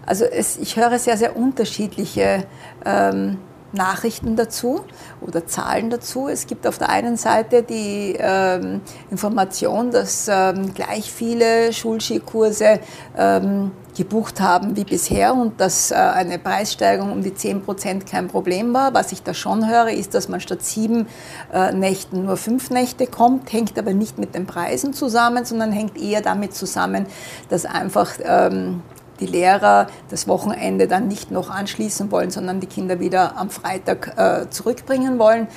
Also 0.07 0.25
es, 0.25 0.57
ich 0.57 0.77
höre 0.77 0.97
sehr, 0.97 1.17
sehr 1.17 1.35
unterschiedliche 1.35 2.45
ähm, 2.85 3.37
Nachrichten 3.73 4.37
dazu 4.37 4.85
oder 5.21 5.45
Zahlen 5.45 5.89
dazu. 5.89 6.29
Es 6.29 6.47
gibt 6.47 6.65
auf 6.65 6.77
der 6.77 6.89
einen 6.89 7.17
Seite 7.17 7.61
die 7.61 8.15
ähm, 8.17 8.81
Information, 9.11 9.91
dass 9.91 10.29
ähm, 10.29 10.73
gleich 10.73 11.11
viele 11.11 11.73
Schulskikurse 11.73 12.79
ähm, 13.17 13.71
gebucht 13.97 14.39
haben 14.39 14.77
wie 14.77 14.85
bisher 14.85 15.33
und 15.33 15.59
dass 15.59 15.91
äh, 15.91 15.95
eine 15.95 16.39
Preissteigerung 16.39 17.11
um 17.11 17.21
die 17.21 17.33
10 17.33 17.63
Prozent 17.63 18.05
kein 18.05 18.29
Problem 18.29 18.73
war. 18.73 18.93
Was 18.93 19.11
ich 19.11 19.23
da 19.23 19.33
schon 19.33 19.67
höre, 19.69 19.89
ist, 19.89 20.13
dass 20.13 20.29
man 20.29 20.39
statt 20.39 20.63
sieben 20.63 21.07
äh, 21.53 21.73
Nächten 21.73 22.25
nur 22.25 22.37
fünf 22.37 22.69
Nächte 22.69 23.07
kommt, 23.07 23.51
hängt 23.51 23.77
aber 23.77 23.93
nicht 23.93 24.17
mit 24.17 24.35
den 24.35 24.45
Preisen 24.45 24.93
zusammen, 24.93 25.43
sondern 25.43 25.73
hängt 25.73 25.97
eher 25.97 26.21
damit 26.21 26.55
zusammen, 26.55 27.05
dass 27.49 27.65
einfach 27.65 28.11
ähm, 28.23 28.81
die 29.19 29.25
Lehrer 29.25 29.87
das 30.09 30.27
Wochenende 30.27 30.87
dann 30.87 31.07
nicht 31.07 31.31
noch 31.31 31.49
anschließen 31.49 32.11
wollen, 32.11 32.31
sondern 32.31 32.59
die 32.59 32.67
Kinder 32.67 32.99
wieder 32.99 33.37
am 33.37 33.49
Freitag 33.49 34.13
äh, 34.17 34.49
zurückbringen 34.49 35.19
wollen. 35.19 35.47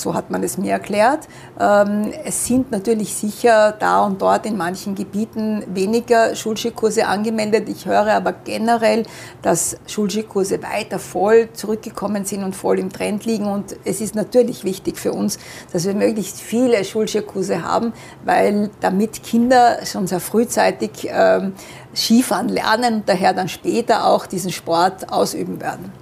So 0.00 0.14
hat 0.14 0.30
man 0.30 0.42
es 0.42 0.58
mir 0.58 0.72
erklärt. 0.72 1.28
Ähm, 1.60 2.12
es 2.24 2.46
sind 2.46 2.70
natürlich 2.70 3.14
sicher 3.14 3.72
da 3.72 4.04
und 4.04 4.22
dort 4.22 4.46
in 4.46 4.56
manchen 4.56 4.94
Gebieten 4.94 5.64
weniger 5.68 6.34
Schulskikurse 6.34 7.06
angemeldet. 7.06 7.68
Ich 7.68 7.86
höre 7.86 8.12
aber 8.12 8.32
generell, 8.32 9.04
dass 9.42 9.76
Schulskikurse 9.86 10.62
weiter 10.62 10.98
voll 10.98 11.48
zurückgekommen 11.52 12.24
sind 12.24 12.44
und 12.44 12.54
voll 12.54 12.78
im 12.78 12.92
Trend 12.92 13.24
liegen. 13.24 13.46
Und 13.46 13.76
es 13.84 14.00
ist 14.00 14.14
natürlich 14.14 14.64
wichtig 14.64 14.98
für 14.98 15.12
uns, 15.12 15.38
dass 15.72 15.86
wir 15.86 15.94
möglichst 15.94 16.40
viele 16.40 16.84
Schulskikurse 16.84 17.62
haben, 17.62 17.92
weil 18.24 18.70
damit 18.80 19.22
Kinder 19.22 19.84
schon 19.84 20.06
sehr 20.06 20.20
frühzeitig 20.20 21.08
ähm, 21.10 21.54
Skifahren 21.94 22.48
lernen 22.48 22.94
und 22.94 23.08
daher 23.08 23.32
dann 23.32 23.48
später 23.48 24.06
auch 24.06 24.26
diesen 24.26 24.52
Sport 24.52 25.12
ausüben 25.12 25.60
werden. 25.60 25.92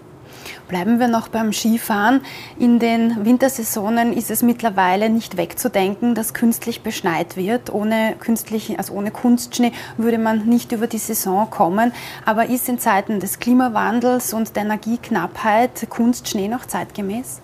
Bleiben 0.68 0.98
wir 0.98 1.06
noch 1.06 1.28
beim 1.28 1.52
Skifahren. 1.52 2.22
In 2.58 2.80
den 2.80 3.24
Wintersaisonen 3.24 4.12
ist 4.12 4.32
es 4.32 4.42
mittlerweile 4.42 5.10
nicht 5.10 5.36
wegzudenken, 5.36 6.16
dass 6.16 6.34
künstlich 6.34 6.82
beschneit 6.82 7.36
wird. 7.36 7.72
Ohne, 7.72 8.16
künstlichen, 8.18 8.76
also 8.76 8.94
ohne 8.94 9.12
Kunstschnee 9.12 9.70
würde 9.96 10.18
man 10.18 10.46
nicht 10.46 10.72
über 10.72 10.88
die 10.88 10.98
Saison 10.98 11.48
kommen. 11.50 11.92
Aber 12.24 12.48
ist 12.48 12.68
in 12.68 12.80
Zeiten 12.80 13.20
des 13.20 13.38
Klimawandels 13.38 14.34
und 14.34 14.56
der 14.56 14.64
Energieknappheit 14.64 15.88
Kunstschnee 15.88 16.48
noch 16.48 16.66
zeitgemäß? 16.66 17.40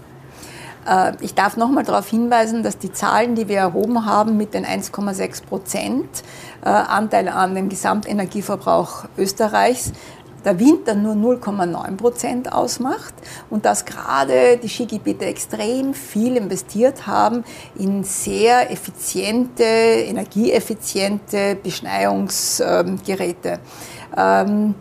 Äh, 0.87 1.13
ich 1.21 1.35
darf 1.35 1.57
noch 1.57 1.69
mal 1.69 1.85
darauf 1.85 2.09
hinweisen, 2.09 2.65
dass 2.65 2.79
die 2.79 2.93
Zahlen, 2.93 3.35
die 3.37 3.49
wir 3.49 3.59
erhoben 3.59 4.05
haben 4.05 4.37
mit 4.37 4.55
den 4.55 4.65
1,6 4.65 5.45
Prozent 5.45 6.25
äh, 6.65 6.69
Anteil 6.69 7.29
an 7.29 7.55
dem 7.55 7.69
Gesamtenergieverbrauch 7.69 9.05
Österreichs, 9.17 9.93
der 10.45 10.59
Winter 10.59 10.95
nur 10.95 11.15
0,9 11.15 11.97
Prozent 11.97 12.53
ausmacht 12.53 13.15
und 13.51 13.65
dass 13.65 13.85
gerade 13.85 14.59
die 14.63 14.69
Skigebiete 14.69 15.25
extrem 15.27 15.95
viel 15.95 16.37
investiert 16.37 17.07
haben 17.07 17.45
in 17.77 18.05
sehr 18.05 18.71
effiziente, 18.71 19.65
energieeffiziente 19.65 21.57
Beschneiungsgeräte. 21.63 23.59
Ähm, 24.17 24.75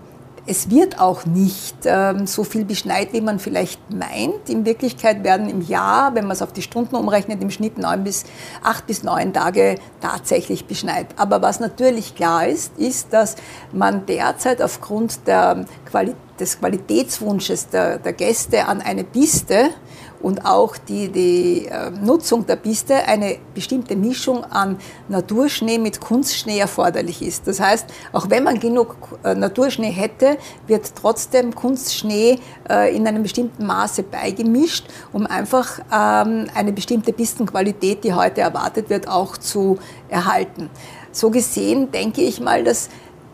es 0.51 0.69
wird 0.69 0.99
auch 0.99 1.25
nicht 1.25 1.77
ähm, 1.85 2.27
so 2.27 2.43
viel 2.43 2.65
beschneit, 2.65 3.13
wie 3.13 3.21
man 3.21 3.39
vielleicht 3.39 3.79
meint. 3.89 4.49
In 4.49 4.65
Wirklichkeit 4.65 5.23
werden 5.23 5.49
im 5.49 5.61
Jahr, 5.61 6.13
wenn 6.13 6.25
man 6.25 6.33
es 6.33 6.41
auf 6.41 6.51
die 6.51 6.61
Stunden 6.61 6.97
umrechnet, 6.97 7.41
im 7.41 7.49
Schnitt 7.51 7.77
neun 7.77 8.03
bis 8.03 8.25
acht 8.61 8.85
bis 8.85 9.01
neun 9.01 9.31
Tage 9.31 9.75
tatsächlich 10.01 10.65
beschneit. 10.65 11.07
Aber 11.15 11.41
was 11.41 11.61
natürlich 11.61 12.15
klar 12.15 12.47
ist, 12.47 12.77
ist, 12.77 13.13
dass 13.13 13.37
man 13.71 14.05
derzeit 14.05 14.61
aufgrund 14.61 15.25
der 15.25 15.65
Quali 15.85 16.13
des 16.37 16.59
Qualitätswunsches 16.59 17.69
der, 17.69 17.99
der 17.99 18.13
Gäste 18.13 18.67
an 18.67 18.81
eine 18.81 19.03
Piste 19.05 19.69
und 20.21 20.45
auch 20.45 20.77
die, 20.77 21.09
die 21.09 21.67
äh, 21.67 21.91
Nutzung 21.91 22.45
der 22.45 22.55
Piste 22.55 22.95
eine 22.95 23.37
bestimmte 23.53 23.95
Mischung 23.95 24.43
an 24.43 24.77
Naturschnee 25.09 25.77
mit 25.77 25.99
Kunstschnee 25.99 26.59
erforderlich 26.59 27.21
ist. 27.21 27.47
Das 27.47 27.59
heißt, 27.59 27.87
auch 28.11 28.29
wenn 28.29 28.43
man 28.43 28.59
genug 28.59 28.95
äh, 29.23 29.35
Naturschnee 29.35 29.91
hätte, 29.91 30.37
wird 30.67 30.93
trotzdem 30.95 31.53
Kunstschnee 31.55 32.39
äh, 32.69 32.95
in 32.95 33.07
einem 33.07 33.23
bestimmten 33.23 33.65
Maße 33.65 34.03
beigemischt, 34.03 34.85
um 35.11 35.25
einfach 35.25 35.79
ähm, 35.91 36.47
eine 36.53 36.73
bestimmte 36.73 37.13
Pistenqualität, 37.13 38.03
die 38.03 38.13
heute 38.13 38.41
erwartet 38.41 38.89
wird, 38.89 39.07
auch 39.07 39.37
zu 39.37 39.77
erhalten. 40.09 40.69
So 41.11 41.29
gesehen 41.29 41.91
denke 41.91 42.21
ich 42.21 42.39
mal, 42.39 42.63
dass 42.63 42.89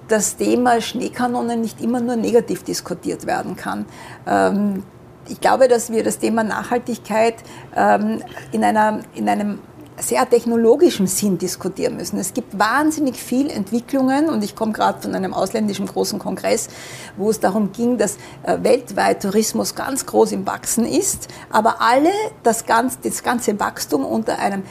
das 0.07 0.37
Thema 0.37 0.81
Schneekanonen 0.81 1.61
nicht 1.61 1.81
immer 1.81 1.99
nur 1.99 2.15
negativ 2.15 2.63
diskutiert 2.63 3.25
werden 3.25 3.55
kann. 3.55 3.85
Ich 5.29 5.41
glaube, 5.41 5.67
dass 5.67 5.91
wir 5.91 6.03
das 6.03 6.19
Thema 6.19 6.43
Nachhaltigkeit 6.43 7.35
ähm, 7.75 8.23
in, 8.51 8.63
einer, 8.63 9.01
in 9.15 9.27
einem 9.27 9.59
sehr 9.99 10.29
technologischen 10.29 11.07
Sinn 11.07 11.37
diskutieren 11.37 11.97
müssen. 11.97 12.19
Es 12.19 12.33
gibt 12.33 12.57
wahnsinnig 12.57 13.17
viel 13.17 13.49
Entwicklungen 13.49 14.29
und 14.29 14.43
ich 14.43 14.55
komme 14.55 14.71
gerade 14.71 15.01
von 15.01 15.15
einem 15.15 15.33
ausländischen 15.33 15.87
großen 15.87 16.19
Kongress, 16.19 16.69
wo 17.17 17.29
es 17.29 17.39
darum 17.39 17.71
ging, 17.71 17.97
dass 17.97 18.17
äh, 18.43 18.57
weltweit 18.61 19.23
Tourismus 19.23 19.73
ganz 19.73 20.05
groß 20.05 20.33
im 20.33 20.45
Wachsen 20.45 20.85
ist, 20.85 21.27
aber 21.49 21.81
alle 21.81 22.11
das 22.43 22.65
ganze, 22.65 22.99
das 23.03 23.23
ganze 23.23 23.59
Wachstum 23.59 24.05
unter 24.05 24.37
einem 24.37 24.63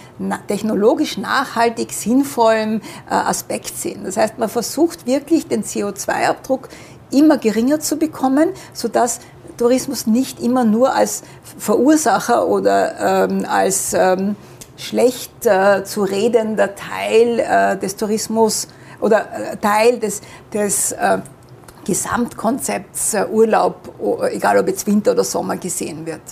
technologisch 0.46 1.18
nachhaltig 1.18 1.92
sinnvollen 1.92 2.80
äh, 3.10 3.14
Aspekt 3.14 3.76
sehen. 3.76 4.04
Das 4.04 4.16
heißt, 4.16 4.38
man 4.38 4.48
versucht 4.48 5.06
wirklich 5.06 5.48
den 5.48 5.64
CO2-Abdruck 5.64 6.68
immer 7.10 7.38
geringer 7.38 7.80
zu 7.80 7.96
bekommen, 7.96 8.50
sodass 8.72 9.20
Tourismus 9.56 10.06
nicht 10.06 10.40
immer 10.40 10.64
nur 10.64 10.94
als 10.94 11.22
Verursacher 11.58 12.46
oder 12.46 13.28
ähm, 13.28 13.46
als 13.48 13.94
ähm, 13.94 14.36
schlecht 14.76 15.46
äh, 15.46 15.84
zu 15.84 16.02
redender 16.04 16.74
Teil 16.74 17.38
äh, 17.40 17.76
des 17.78 17.96
Tourismus 17.96 18.68
oder 19.00 19.52
äh, 19.52 19.56
Teil 19.56 19.98
des, 19.98 20.20
des 20.52 20.92
äh, 20.92 21.18
Gesamtkonzepts 21.84 23.14
äh, 23.14 23.26
Urlaub, 23.30 23.94
egal 24.30 24.58
ob 24.58 24.68
jetzt 24.68 24.86
Winter 24.86 25.12
oder 25.12 25.24
Sommer, 25.24 25.56
gesehen 25.56 26.04
wird. 26.04 26.22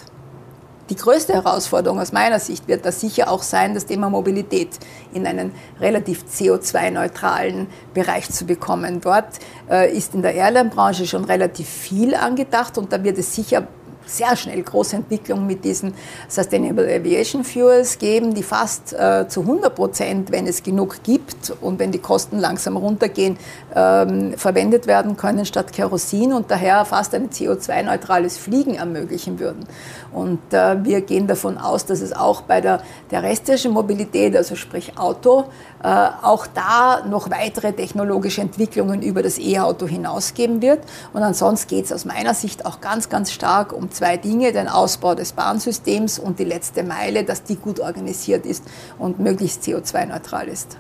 Die 0.91 0.97
größte 0.97 1.33
Herausforderung 1.33 1.99
aus 1.99 2.13
meiner 2.13 2.39
Sicht 2.39 2.69
wird 2.69 2.85
das 2.85 3.01
sicher 3.01 3.31
auch 3.31 3.43
sein, 3.43 3.75
das 3.75 3.87
Thema 3.87 4.11
Mobilität 4.11 4.69
in 5.13 5.27
einen 5.27 5.53
relativ 5.81 6.25
CO2-neutralen 6.25 7.69
Bereich 7.95 8.31
zu 8.31 8.45
bekommen. 8.45 9.01
Dort 9.01 9.39
äh, 9.71 9.91
ist 9.97 10.15
in 10.15 10.23
der 10.23 10.35
Airline-Branche 10.35 11.07
schon 11.07 11.25
relativ 11.25 11.69
viel 11.69 12.15
angedacht 12.15 12.77
und 12.77 12.93
da 12.93 13.03
wird 13.03 13.19
es 13.19 13.35
sicher 13.35 13.67
sehr 14.07 14.37
schnell 14.37 14.63
große 14.63 14.97
Entwicklung 14.97 15.47
mit 15.47 15.65
diesen 15.65 15.95
Sustainable 16.29 16.85
Aviation 16.85 17.45
Fuels 17.45 17.99
geben, 17.99 18.35
die 18.35 18.43
fast 18.43 18.93
äh, 18.93 19.27
zu 19.29 19.41
100 19.41 19.75
Prozent, 19.75 20.31
wenn 20.31 20.47
es 20.47 20.63
genug 20.63 21.03
gibt 21.03 21.53
und 21.61 21.79
wenn 21.79 21.93
die 21.93 21.99
Kosten 21.99 22.39
langsam 22.39 22.77
runtergehen, 22.77 23.37
ähm, 23.75 24.35
verwendet 24.37 24.87
werden 24.87 25.17
können 25.17 25.47
statt 25.47 25.73
Kerosin 25.73 26.33
und 26.33 26.51
daher 26.51 26.85
fast 26.85 27.15
ein 27.15 27.31
CO2-neutrales 27.31 28.39
Fliegen 28.39 28.75
ermöglichen 28.75 29.39
würden. 29.39 29.65
Und 30.13 30.53
äh, 30.53 30.83
wir 30.85 31.01
gehen 31.01 31.27
davon 31.27 31.59
aus, 31.59 31.87
dass 31.87 32.01
es 32.01 32.13
auch 32.13 32.43
bei 32.43 32.61
der 32.61 32.81
terrestrischen 33.11 33.73
Mobilität, 33.73 34.37
also 34.37 34.55
sprich 34.55 34.97
Auto, 34.97 35.47
äh, 35.83 35.89
auch 36.23 36.47
da 36.47 37.05
noch 37.07 37.31
weitere 37.31 37.73
technologische 37.73 38.41
Entwicklungen 38.41 39.03
über 39.03 39.23
das 39.23 39.39
E-Auto 39.39 39.87
hinausgeben 39.87 40.63
wird. 40.63 40.81
Und 41.13 41.23
ansonsten 41.23 41.69
geht 41.69 41.87
es 41.87 41.93
aus 41.93 42.05
meiner 42.05 42.35
Sicht 42.35 42.65
auch 42.65 42.81
ganz, 42.81 43.09
ganz 43.09 43.33
stark 43.33 43.73
um 43.73 43.91
zwei 43.95 44.17
Dinge, 44.17 44.53
den 44.53 44.69
Ausbau 44.69 45.15
des 45.15 45.33
Bahnsystems 45.33 46.19
und 46.19 46.39
die 46.39 46.45
letzte 46.45 46.83
Meile, 46.83 47.25
dass 47.25 47.43
die 47.43 47.57
gut 47.57 47.81
organisiert 47.81 48.47
ist 48.47 48.65
und 48.99 49.21
möglichst 49.21 49.63
CO2-neutral 49.63 50.49
ist. 50.49 50.77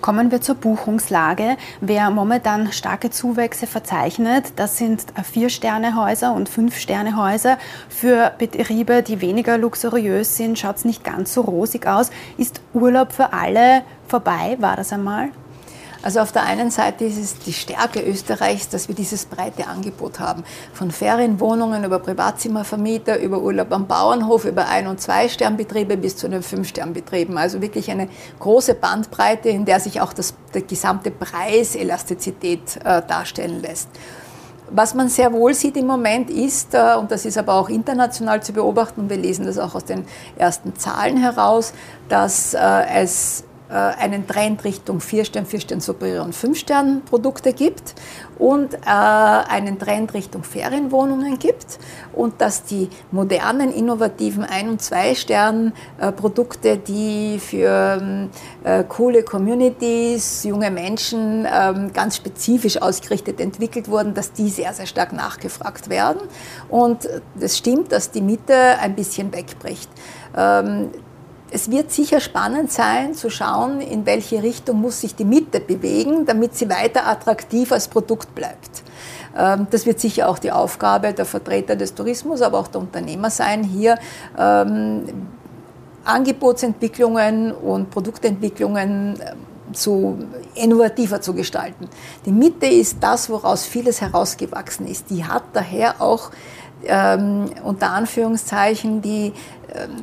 Kommen 0.00 0.30
wir 0.30 0.40
zur 0.40 0.54
Buchungslage. 0.54 1.56
Wer 1.80 2.10
momentan 2.10 2.70
starke 2.70 3.10
Zuwächse 3.10 3.66
verzeichnet, 3.66 4.52
das 4.56 4.76
sind 4.76 5.04
Vier-Sterne-Häuser 5.20 6.32
und 6.32 6.48
Fünf-Sterne-Häuser. 6.48 7.58
Für 7.88 8.32
Betriebe, 8.38 9.02
die 9.02 9.20
weniger 9.20 9.58
luxuriös 9.58 10.36
sind, 10.36 10.58
schaut 10.58 10.76
es 10.76 10.84
nicht 10.84 11.02
ganz 11.02 11.34
so 11.34 11.40
rosig 11.40 11.86
aus. 11.86 12.10
Ist 12.36 12.60
Urlaub 12.74 13.12
für 13.12 13.32
alle 13.32 13.82
vorbei? 14.06 14.56
War 14.60 14.76
das 14.76 14.92
einmal? 14.92 15.30
Also 16.06 16.20
auf 16.20 16.30
der 16.30 16.44
einen 16.44 16.70
Seite 16.70 17.04
ist 17.04 17.18
es 17.18 17.36
die 17.40 17.52
Stärke 17.52 18.00
Österreichs, 18.00 18.68
dass 18.68 18.86
wir 18.86 18.94
dieses 18.94 19.24
breite 19.24 19.66
Angebot 19.66 20.20
haben. 20.20 20.44
Von 20.72 20.92
Ferienwohnungen 20.92 21.82
über 21.82 21.98
Privatzimmervermieter, 21.98 23.18
über 23.18 23.40
Urlaub 23.40 23.72
am 23.72 23.88
Bauernhof, 23.88 24.44
über 24.44 24.68
Ein- 24.68 24.86
und 24.86 25.00
Zwei-Sternbetriebe 25.00 25.96
bis 25.96 26.16
zu 26.16 26.28
den 26.28 26.44
Fünf-Sternbetrieben. 26.44 27.36
Also 27.36 27.60
wirklich 27.60 27.90
eine 27.90 28.08
große 28.38 28.74
Bandbreite, 28.74 29.48
in 29.48 29.64
der 29.64 29.80
sich 29.80 30.00
auch 30.00 30.12
das, 30.12 30.34
der 30.54 30.62
gesamte 30.62 31.10
Preiselastizität 31.10 32.76
äh, 32.84 33.02
darstellen 33.02 33.60
lässt. 33.60 33.88
Was 34.70 34.94
man 34.94 35.08
sehr 35.08 35.32
wohl 35.32 35.54
sieht 35.54 35.76
im 35.76 35.86
Moment 35.86 36.30
ist, 36.30 36.72
äh, 36.74 36.94
und 36.96 37.10
das 37.10 37.24
ist 37.24 37.36
aber 37.36 37.54
auch 37.54 37.68
international 37.68 38.44
zu 38.44 38.52
beobachten, 38.52 39.00
und 39.00 39.10
wir 39.10 39.16
lesen 39.16 39.44
das 39.44 39.58
auch 39.58 39.74
aus 39.74 39.84
den 39.84 40.04
ersten 40.36 40.76
Zahlen 40.76 41.16
heraus, 41.16 41.72
dass 42.08 42.54
äh, 42.54 42.58
es 42.94 43.42
einen 43.74 44.26
Trend 44.26 44.64
Richtung 44.64 44.98
4-Stern, 44.98 45.46
4-Stern 45.46 45.80
Superior 45.80 46.24
und 46.24 46.34
5-Stern-Produkte 46.34 47.52
gibt 47.52 47.94
und 48.38 48.74
äh, 48.74 48.78
einen 48.86 49.78
Trend 49.78 50.14
Richtung 50.14 50.44
Ferienwohnungen 50.44 51.38
gibt 51.38 51.78
und 52.12 52.40
dass 52.40 52.64
die 52.64 52.88
modernen, 53.10 53.72
innovativen 53.72 54.44
1- 54.44 54.68
und 54.68 54.82
2-Stern-Produkte, 54.82 56.78
die 56.78 57.38
für 57.38 58.28
äh, 58.64 58.84
coole 58.84 59.22
Communities, 59.22 60.44
junge 60.44 60.70
Menschen 60.70 61.46
ähm, 61.52 61.92
ganz 61.92 62.16
spezifisch 62.16 62.80
ausgerichtet 62.80 63.40
entwickelt 63.40 63.88
wurden, 63.88 64.14
dass 64.14 64.32
die 64.32 64.48
sehr, 64.48 64.72
sehr 64.74 64.86
stark 64.86 65.12
nachgefragt 65.12 65.88
werden. 65.88 66.20
Und 66.68 67.08
es 67.40 67.58
stimmt, 67.58 67.92
dass 67.92 68.10
die 68.10 68.22
Mitte 68.22 68.54
ein 68.80 68.94
bisschen 68.94 69.32
wegbricht. 69.32 69.90
Ähm, 70.36 70.90
es 71.50 71.70
wird 71.70 71.92
sicher 71.92 72.20
spannend 72.20 72.72
sein 72.72 73.14
zu 73.14 73.30
schauen, 73.30 73.80
in 73.80 74.04
welche 74.06 74.42
Richtung 74.42 74.80
muss 74.80 75.00
sich 75.00 75.14
die 75.14 75.24
Mitte 75.24 75.60
bewegen, 75.60 76.26
damit 76.26 76.56
sie 76.56 76.68
weiter 76.68 77.06
attraktiv 77.06 77.72
als 77.72 77.88
Produkt 77.88 78.34
bleibt. 78.34 78.82
Ähm, 79.36 79.66
das 79.70 79.86
wird 79.86 80.00
sicher 80.00 80.28
auch 80.28 80.38
die 80.38 80.52
Aufgabe 80.52 81.12
der 81.12 81.24
Vertreter 81.24 81.76
des 81.76 81.94
Tourismus, 81.94 82.42
aber 82.42 82.58
auch 82.58 82.68
der 82.68 82.80
Unternehmer 82.80 83.30
sein, 83.30 83.62
hier 83.62 83.98
ähm, 84.38 85.04
Angebotsentwicklungen 86.04 87.52
und 87.52 87.90
Produktentwicklungen 87.90 89.14
ähm, 89.20 89.74
zu 89.74 90.18
innovativer 90.54 91.20
zu 91.20 91.34
gestalten. 91.34 91.88
Die 92.24 92.32
Mitte 92.32 92.66
ist 92.66 92.98
das, 93.00 93.28
woraus 93.28 93.64
vieles 93.64 94.00
herausgewachsen 94.00 94.86
ist. 94.86 95.10
Die 95.10 95.24
hat 95.24 95.42
daher 95.52 96.00
auch 96.00 96.30
ähm, 96.84 97.50
unter 97.64 97.90
Anführungszeichen 97.90 99.02
die 99.02 99.32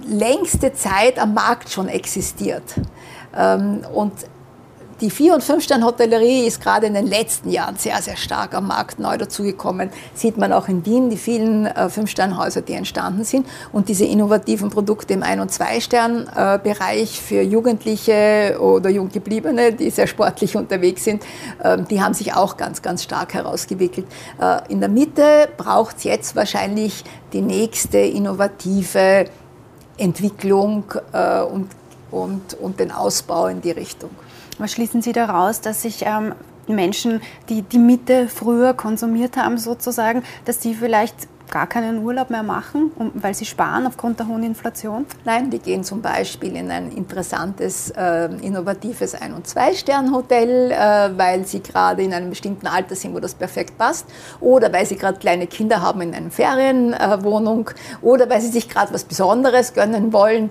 längste 0.08 0.74
Zeit 0.74 1.20
am 1.20 1.34
Markt 1.34 1.70
schon 1.70 1.88
existiert. 1.88 2.64
Ähm, 3.36 3.82
und 3.94 4.14
die 5.04 5.10
Vier- 5.10 5.34
und 5.34 5.44
Fünf-Stern-Hotellerie 5.44 6.46
ist 6.48 6.62
gerade 6.62 6.88
in 6.88 6.94
den 6.94 7.08
letzten 7.08 7.50
Jahren 7.50 7.76
sehr, 7.76 8.02
sehr 8.02 8.16
stark 8.16 8.54
am 8.54 8.68
Markt 8.68 9.00
neu 9.00 9.18
dazugekommen. 9.18 9.90
Sieht 10.14 10.38
man 10.38 10.54
auch 10.54 10.70
in 10.70 10.86
Wien, 10.86 11.10
die 11.10 11.18
vielen 11.18 11.66
äh, 11.66 11.90
Fünf-Stern-Häuser, 11.90 12.62
die 12.62 12.74
entstanden 12.74 13.26
sind. 13.26 13.46
Und 13.74 13.90
diese 13.90 14.06
innovativen 14.06 14.70
Produkte 14.70 15.14
im 15.14 15.24
Ein- 15.24 15.42
und 15.42 15.52
Zwei-Stern-Bereich 15.52 17.20
für 17.22 17.42
Jugendliche 17.42 18.58
oder 18.62 18.90
Junggebliebene, 18.90 19.74
die 19.74 19.90
sehr 19.90 20.08
sportlich 20.08 20.56
unterwegs 20.56 21.04
sind, 21.04 21.24
äh, 21.62 21.80
die 21.90 22.02
haben 22.02 22.14
sich 22.14 22.34
auch 22.34 22.56
ganz, 22.56 22.82
ganz 22.82 23.04
stark 23.04 23.34
herausgewickelt. 23.34 24.08
Äh, 24.40 24.72
in 24.72 24.80
der 24.80 24.90
Mitte 24.90 25.50
braucht 25.58 25.98
es 25.98 26.06
jetzt 26.06 26.36
wahrscheinlich 26.36 27.04
die 27.34 27.42
nächste 27.42 27.98
innovative 27.98 29.26
Entwicklung 29.98 30.86
äh, 31.12 31.42
und, 31.42 31.70
und, 32.12 32.54
und 32.56 32.80
den 32.80 32.92
Ausbau 32.92 33.48
in 33.48 33.62
die 33.62 33.72
Richtung. 33.72 34.10
Was 34.58 34.72
schließen 34.72 35.02
Sie 35.02 35.14
daraus, 35.14 35.62
dass 35.62 35.82
sich 35.82 36.04
ähm, 36.06 36.34
Menschen, 36.68 37.22
die 37.50 37.62
die 37.62 37.80
Mitte 37.80 38.28
früher 38.28 38.74
konsumiert 38.74 39.38
haben, 39.38 39.58
sozusagen, 39.58 40.24
dass 40.46 40.60
die 40.60 40.74
vielleicht 40.74 41.28
gar 41.54 41.68
keinen 41.68 42.04
Urlaub 42.04 42.32
mehr 42.32 42.42
machen, 42.42 42.92
weil 43.14 43.36
sie 43.36 43.46
sparen 43.46 43.86
aufgrund 43.86 44.20
der 44.20 44.28
hohen 44.28 44.42
Inflation? 44.42 45.06
Nein, 45.24 45.52
die 45.52 45.60
gehen 45.60 45.84
zum 45.84 46.02
Beispiel 46.02 46.56
in 46.56 46.72
ein 46.72 46.92
interessantes, 46.92 47.92
äh, 47.92 48.26
innovatives 48.42 49.14
Ein- 49.14 49.36
und 49.36 49.46
Zwei-Stern-Hotel, 49.46 50.72
äh, 50.72 51.16
weil 51.16 51.46
sie 51.46 51.62
gerade 51.62 52.02
in 52.02 52.12
einem 52.12 52.32
bestimmten 52.32 52.66
Alter 52.66 52.96
sind, 52.96 53.14
wo 53.14 53.20
das 53.20 53.36
perfekt 53.36 53.78
passt, 53.78 54.08
oder 54.40 54.74
weil 54.74 54.88
sie 54.88 54.96
gerade 54.96 55.20
kleine 55.20 55.46
Kinder 55.46 55.80
haben 55.84 56.02
in 56.02 56.16
einer 56.16 56.32
Ferienwohnung, 56.32 57.70
äh, 57.70 58.06
oder 58.06 58.28
weil 58.32 58.42
sie 58.42 58.50
sich 58.50 58.68
gerade 58.68 58.92
was 58.92 59.04
Besonderes 59.04 59.76
gönnen 59.76 60.12
wollen, 60.12 60.50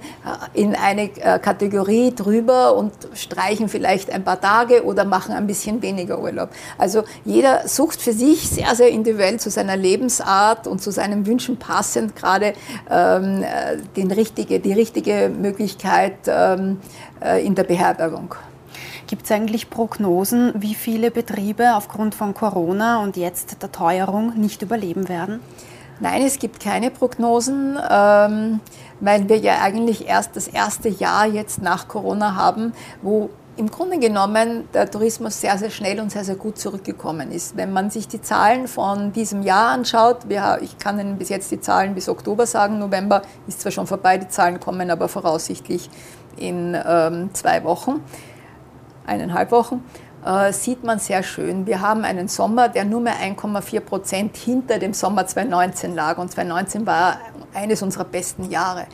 äh, 0.55 0.61
in 0.61 0.77
eine 0.77 1.11
äh, 1.17 1.41
Kategorie 1.41 2.15
drüber 2.15 2.77
und 2.77 2.93
streichen 3.15 3.69
vielleicht 3.69 4.13
ein 4.13 4.23
paar 4.23 4.41
Tage 4.41 4.85
oder 4.85 5.05
machen 5.05 5.35
ein 5.35 5.49
bisschen 5.49 5.83
weniger 5.83 6.21
Urlaub. 6.21 6.51
Also 6.79 7.03
jeder 7.25 7.67
sucht 7.67 8.01
für 8.01 8.13
sich 8.13 8.49
sehr, 8.49 8.77
sehr 8.77 8.91
individuell 8.91 9.41
zu 9.41 9.51
seiner 9.51 9.77
Lebensart 9.77 10.69
und 10.69 10.81
zu 10.81 10.92
seinen 10.93 11.27
Wünschen 11.27 11.57
passend 11.57 12.15
gerade 12.15 12.53
ähm, 12.91 13.43
äh, 13.43 13.79
den 13.97 14.11
richtige, 14.11 14.61
die 14.61 14.73
richtige 14.73 15.29
Möglichkeit 15.29 16.15
ähm, 16.27 16.79
äh, 17.21 17.45
in 17.45 17.55
der 17.55 17.65
Beherbergung. 17.65 18.35
Gibt 19.07 19.25
es 19.25 19.33
eigentlich 19.33 19.69
Prognosen, 19.69 20.53
wie 20.57 20.75
viele 20.75 21.11
Betriebe 21.11 21.75
aufgrund 21.75 22.15
von 22.15 22.33
Corona 22.35 23.03
und 23.03 23.17
jetzt 23.17 23.63
der 23.63 23.71
Teuerung 23.71 24.35
nicht 24.39 24.63
überleben 24.63 25.09
werden? 25.09 25.41
Nein, 26.01 26.23
es 26.23 26.39
gibt 26.39 26.61
keine 26.61 26.91
Prognosen, 26.91 27.79
ähm, 27.91 28.61
weil 29.01 29.29
wir 29.29 29.37
ja 29.37 29.61
eigentlich 29.61 30.09
erst 30.09 30.37
das 30.37 30.49
erste 30.49 30.89
Jahr 30.89 31.27
jetzt 31.27 31.63
nach 31.63 31.89
Corona 31.89 32.35
haben, 32.35 32.73
wo 33.03 33.31
im 33.57 33.71
Grunde 33.71 33.99
genommen 33.99 34.69
der 34.73 34.91
Tourismus 34.91 35.41
sehr, 35.41 35.59
sehr 35.59 35.71
schnell 35.71 36.01
und 36.01 36.11
sehr, 36.11 36.25
sehr 36.25 36.37
gut 36.37 36.59
zurückgekommen 36.59 37.31
ist. 37.31 37.57
Wenn 37.57 37.73
man 37.73 37.91
sich 37.91 38.09
die 38.09 38.23
Zahlen 38.23 38.67
von 38.67 39.13
diesem 39.13 39.43
Jahr 39.43 39.73
anschaut, 39.73 40.21
ich 40.63 40.79
kann 40.79 40.99
Ihnen 40.99 41.19
bis 41.19 41.29
jetzt 41.29 41.51
die 41.51 41.61
Zahlen 41.61 41.95
bis 41.95 42.09
Oktober 42.09 42.47
sagen, 42.47 42.79
November 42.79 43.23
ist 43.47 43.61
zwar 43.61 43.73
schon 43.73 43.87
vorbei, 43.87 44.17
die 44.17 44.29
Zahlen 44.29 44.59
kommen 44.59 44.91
aber 44.91 45.09
voraussichtlich 45.09 45.91
in 46.37 46.77
ähm, 46.87 47.31
zwei 47.35 47.63
Wochen, 47.65 48.03
eineinhalb 49.07 49.51
Wochen, 49.51 49.85
äh, 50.25 50.53
sieht 50.53 50.85
man 50.85 50.99
sehr 50.99 51.23
schön. 51.23 51.67
Wir 51.67 51.81
haben 51.81 52.05
einen 52.05 52.29
Sommer, 52.29 52.69
der 52.69 52.85
nur 52.85 53.01
mehr 53.01 53.17
1,4 53.17 53.81
Prozent 53.81 54.37
hinter 54.37 54.79
dem 54.79 54.95
Sommer 54.95 55.27
2019 55.27 55.95
lag 55.95 56.19
und 56.19 56.31
2019 56.31 56.87
war 56.87 57.19
eines 57.55 57.83
unserer 57.83 58.05
besten 58.05 58.51
Jahre. 58.51 58.87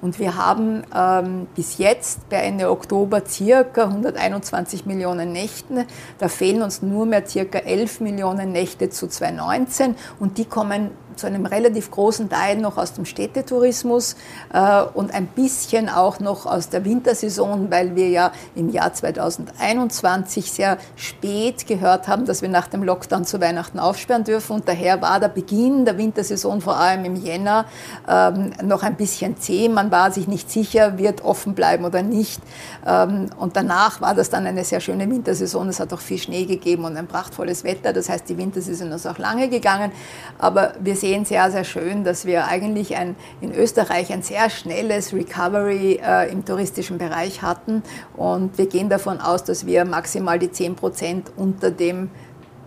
Und 0.00 0.18
wir 0.18 0.36
haben 0.36 0.84
ähm, 0.94 1.46
bis 1.54 1.78
jetzt 1.78 2.28
bei 2.28 2.36
Ende 2.36 2.70
Oktober 2.70 3.22
circa 3.26 3.84
121 3.84 4.86
Millionen 4.86 5.32
Nächte. 5.32 5.86
Da 6.18 6.28
fehlen 6.28 6.62
uns 6.62 6.82
nur 6.82 7.06
mehr 7.06 7.26
circa 7.26 7.58
11 7.58 8.00
Millionen 8.00 8.52
Nächte 8.52 8.90
zu 8.90 9.08
2019 9.08 9.96
und 10.20 10.38
die 10.38 10.44
kommen 10.44 10.90
zu 11.16 11.26
einem 11.26 11.46
relativ 11.46 11.90
großen 11.90 12.28
Teil 12.28 12.58
noch 12.58 12.76
aus 12.76 12.92
dem 12.92 13.04
Städtetourismus 13.04 14.16
äh, 14.52 14.82
und 14.82 15.12
ein 15.14 15.26
bisschen 15.26 15.88
auch 15.88 16.20
noch 16.20 16.46
aus 16.46 16.68
der 16.68 16.84
Wintersaison, 16.84 17.70
weil 17.70 17.96
wir 17.96 18.08
ja 18.08 18.32
im 18.54 18.68
Jahr 18.68 18.92
2021 18.92 20.52
sehr 20.52 20.78
spät 20.94 21.66
gehört 21.66 22.08
haben, 22.08 22.26
dass 22.26 22.42
wir 22.42 22.48
nach 22.48 22.68
dem 22.68 22.82
Lockdown 22.82 23.24
zu 23.24 23.40
Weihnachten 23.40 23.78
aufsperren 23.78 24.24
dürfen. 24.24 24.52
Und 24.56 24.68
daher 24.68 25.00
war 25.00 25.20
der 25.20 25.28
Beginn 25.28 25.84
der 25.84 25.98
Wintersaison 25.98 26.60
vor 26.60 26.76
allem 26.76 27.04
im 27.04 27.16
Jänner 27.16 27.66
ähm, 28.08 28.52
noch 28.62 28.82
ein 28.82 28.96
bisschen 28.96 29.38
zäh. 29.38 29.68
Man 29.68 29.90
war 29.90 30.10
sich 30.10 30.28
nicht 30.28 30.50
sicher, 30.50 30.98
wird 30.98 31.24
offen 31.24 31.54
bleiben 31.54 31.84
oder 31.84 32.02
nicht. 32.02 32.40
Ähm, 32.86 33.30
und 33.38 33.56
danach 33.56 34.00
war 34.00 34.14
das 34.14 34.30
dann 34.30 34.46
eine 34.46 34.64
sehr 34.64 34.80
schöne 34.80 35.08
Wintersaison. 35.10 35.68
Es 35.68 35.80
hat 35.80 35.92
auch 35.92 36.00
viel 36.00 36.18
Schnee 36.18 36.44
gegeben 36.44 36.84
und 36.84 36.96
ein 36.96 37.06
prachtvolles 37.06 37.64
Wetter. 37.64 37.92
Das 37.92 38.08
heißt, 38.08 38.28
die 38.28 38.36
Wintersaison 38.36 38.92
ist 38.92 39.06
auch 39.06 39.18
lange 39.18 39.48
gegangen. 39.48 39.92
Aber 40.38 40.74
wir 40.80 40.94
sehen 40.96 41.05
sehr, 41.24 41.50
sehr 41.50 41.64
schön, 41.64 42.04
dass 42.04 42.26
wir 42.26 42.46
eigentlich 42.46 42.96
ein, 42.96 43.16
in 43.40 43.54
Österreich 43.54 44.12
ein 44.12 44.22
sehr 44.22 44.50
schnelles 44.50 45.12
Recovery 45.12 46.00
äh, 46.04 46.30
im 46.30 46.44
touristischen 46.44 46.98
Bereich 46.98 47.42
hatten. 47.42 47.82
Und 48.16 48.58
wir 48.58 48.66
gehen 48.66 48.88
davon 48.88 49.20
aus, 49.20 49.44
dass 49.44 49.66
wir 49.66 49.84
maximal 49.84 50.38
die 50.38 50.50
10 50.50 50.74
Prozent 50.74 51.32
unter 51.36 51.70
dem, 51.70 52.10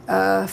äh, 0.08 0.45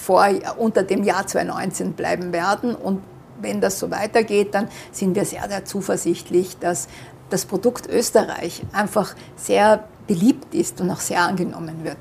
unter 0.56 0.82
dem 0.82 1.04
Jahr 1.04 1.26
2019 1.26 1.92
bleiben 1.92 2.32
werden. 2.32 2.74
Und 2.74 3.02
wenn 3.40 3.60
das 3.60 3.78
so 3.78 3.90
weitergeht, 3.90 4.54
dann 4.54 4.68
sind 4.92 5.14
wir 5.14 5.24
sehr, 5.24 5.48
sehr 5.48 5.64
zuversichtlich, 5.64 6.58
dass 6.58 6.88
das 7.30 7.44
Produkt 7.44 7.88
Österreich 7.88 8.62
einfach 8.72 9.14
sehr 9.36 9.84
beliebt 10.06 10.54
ist 10.54 10.80
und 10.80 10.90
auch 10.90 11.00
sehr 11.00 11.22
angenommen 11.22 11.84
wird. 11.84 11.98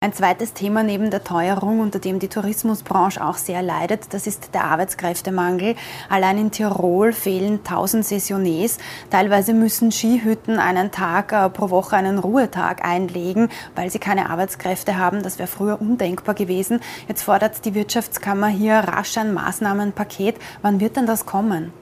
Ein 0.00 0.12
zweites 0.12 0.52
Thema 0.52 0.84
neben 0.84 1.10
der 1.10 1.24
Teuerung, 1.24 1.80
unter 1.80 1.98
dem 1.98 2.20
die 2.20 2.28
Tourismusbranche 2.28 3.20
auch 3.20 3.36
sehr 3.36 3.62
leidet, 3.62 4.14
das 4.14 4.28
ist 4.28 4.54
der 4.54 4.62
Arbeitskräftemangel. 4.62 5.74
Allein 6.08 6.38
in 6.38 6.50
Tirol 6.52 7.12
fehlen 7.12 7.54
1000 7.64 8.04
Saisonniers. 8.04 8.78
Teilweise 9.10 9.54
müssen 9.54 9.90
Skihütten 9.90 10.60
einen 10.60 10.92
Tag 10.92 11.32
äh, 11.32 11.50
pro 11.50 11.70
Woche 11.70 11.96
einen 11.96 12.20
Ruhetag 12.20 12.84
einlegen, 12.84 13.48
weil 13.74 13.90
sie 13.90 13.98
keine 13.98 14.30
Arbeitskräfte 14.30 14.98
haben. 14.98 15.24
Das 15.24 15.40
wäre 15.40 15.48
früher 15.48 15.80
undenkbar 15.80 16.36
gewesen. 16.36 16.78
Jetzt 17.08 17.24
fordert 17.24 17.64
die 17.64 17.74
Wirtschaftskammer 17.74 18.46
hier 18.46 18.74
rasch 18.76 19.18
ein 19.18 19.34
Maßnahmenpaket. 19.34 20.36
Wann 20.62 20.78
wird 20.78 20.94
denn 20.94 21.06
das 21.06 21.26
kommen? 21.26 21.72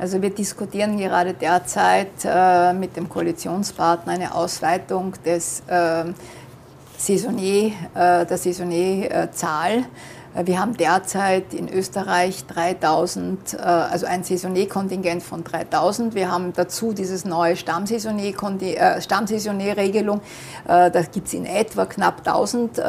Also 0.00 0.20
wir 0.20 0.30
diskutieren 0.30 0.98
gerade 0.98 1.32
derzeit 1.32 2.24
äh, 2.24 2.72
mit 2.72 2.96
dem 2.96 3.08
Koalitionspartner 3.08 4.14
eine 4.14 4.34
Ausweitung 4.34 5.12
des 5.24 5.62
äh, 5.68 6.06
Saisonier, 7.02 7.72
äh, 7.96 8.24
der 8.24 8.38
Saisonierzahl. 8.38 9.86
Äh, 10.34 10.46
wir 10.46 10.60
haben 10.60 10.76
derzeit 10.76 11.54
in 11.54 11.68
Österreich 11.68 12.44
3000, 12.46 13.54
äh, 13.54 13.58
also 13.58 14.06
ein 14.06 14.24
Saisonierkontingent 14.24 15.22
von 15.22 15.44
3000. 15.44 16.14
Wir 16.14 16.30
haben 16.30 16.52
dazu 16.54 16.92
dieses 16.92 17.24
neue 17.24 17.56
Stammsaisonierregelung. 17.56 20.20
Da 20.66 20.88
gibt 20.88 21.28
es 21.28 21.34
in 21.34 21.44
etwa 21.44 21.84
knapp 21.86 22.26
1000, 22.26 22.80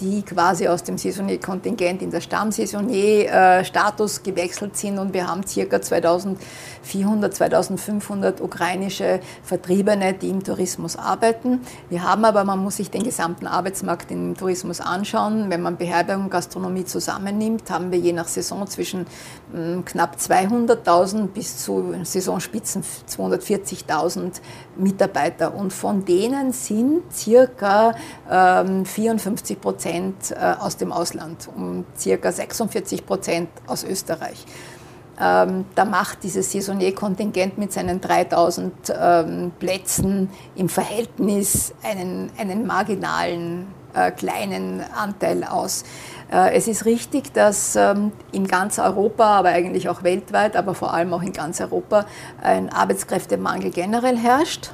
die 0.00 0.22
quasi 0.22 0.68
aus 0.68 0.82
dem 0.82 0.98
Saisonierkontingent 0.98 2.02
in 2.02 2.10
der 2.10 2.20
Stammsaisonier-Status 2.20 4.22
gewechselt 4.22 4.76
sind. 4.76 4.98
Und 4.98 5.14
wir 5.14 5.28
haben 5.28 5.46
circa 5.46 5.80
2400, 5.80 7.34
2500 7.34 8.40
ukrainische 8.40 9.20
Vertriebene, 9.42 10.14
die 10.14 10.30
im 10.30 10.42
Tourismus 10.42 10.96
arbeiten. 10.96 11.60
Wir 11.90 12.02
haben 12.02 12.24
aber, 12.24 12.44
man 12.44 12.58
muss 12.58 12.76
sich 12.76 12.90
den 12.90 13.02
gesamten 13.02 13.46
Arbeitsmarkt 13.46 14.10
im 14.10 14.36
Tourismus 14.36 14.80
anschauen. 14.80 15.50
Wenn 15.50 15.62
man 15.62 15.76
Beherbergung, 15.76 16.30
Gastronomie 16.30 16.84
zusammennimmt, 16.88 17.70
haben 17.70 17.92
wir 17.92 17.98
je 17.98 18.12
nach 18.12 18.26
Saison 18.26 18.66
zwischen 18.66 19.06
hm, 19.52 19.84
knapp 19.84 20.16
200.000 20.16 21.26
bis 21.28 21.58
zu 21.58 21.94
Saisonspitzen 22.02 22.82
240.000 23.08 24.40
Mitarbeiter. 24.76 25.54
Und 25.54 25.72
von 25.72 26.04
denen 26.04 26.52
sind 26.52 27.02
circa 27.12 27.94
ähm, 28.30 28.84
54 28.84 29.60
Prozent 29.60 30.30
äh, 30.30 30.54
aus 30.58 30.76
dem 30.76 30.92
Ausland 30.92 31.48
und 31.54 31.84
circa 31.96 32.32
46 32.32 33.06
Prozent 33.06 33.48
aus 33.66 33.84
Österreich. 33.84 34.44
Ähm, 35.20 35.64
da 35.74 35.84
macht 35.84 36.22
dieses 36.22 36.52
Saisonnier-Kontingent 36.52 37.58
mit 37.58 37.72
seinen 37.72 38.00
3000 38.00 38.72
ähm, 38.96 39.52
Plätzen 39.58 40.30
im 40.54 40.68
Verhältnis 40.68 41.74
einen, 41.82 42.30
einen 42.38 42.66
marginalen 42.66 43.66
äh, 43.94 44.12
kleinen 44.12 44.80
Anteil 44.96 45.42
aus. 45.42 45.84
Äh, 46.30 46.54
es 46.54 46.68
ist 46.68 46.84
richtig, 46.84 47.32
dass 47.32 47.76
ähm, 47.76 48.12
in 48.32 48.46
ganz 48.46 48.78
Europa, 48.78 49.24
aber 49.38 49.48
eigentlich 49.48 49.88
auch 49.88 50.02
weltweit, 50.02 50.56
aber 50.56 50.74
vor 50.74 50.92
allem 50.92 51.12
auch 51.12 51.22
in 51.22 51.32
ganz 51.32 51.60
Europa 51.60 52.06
ein 52.40 52.70
Arbeitskräftemangel 52.70 53.70
generell 53.70 54.16
herrscht. 54.16 54.70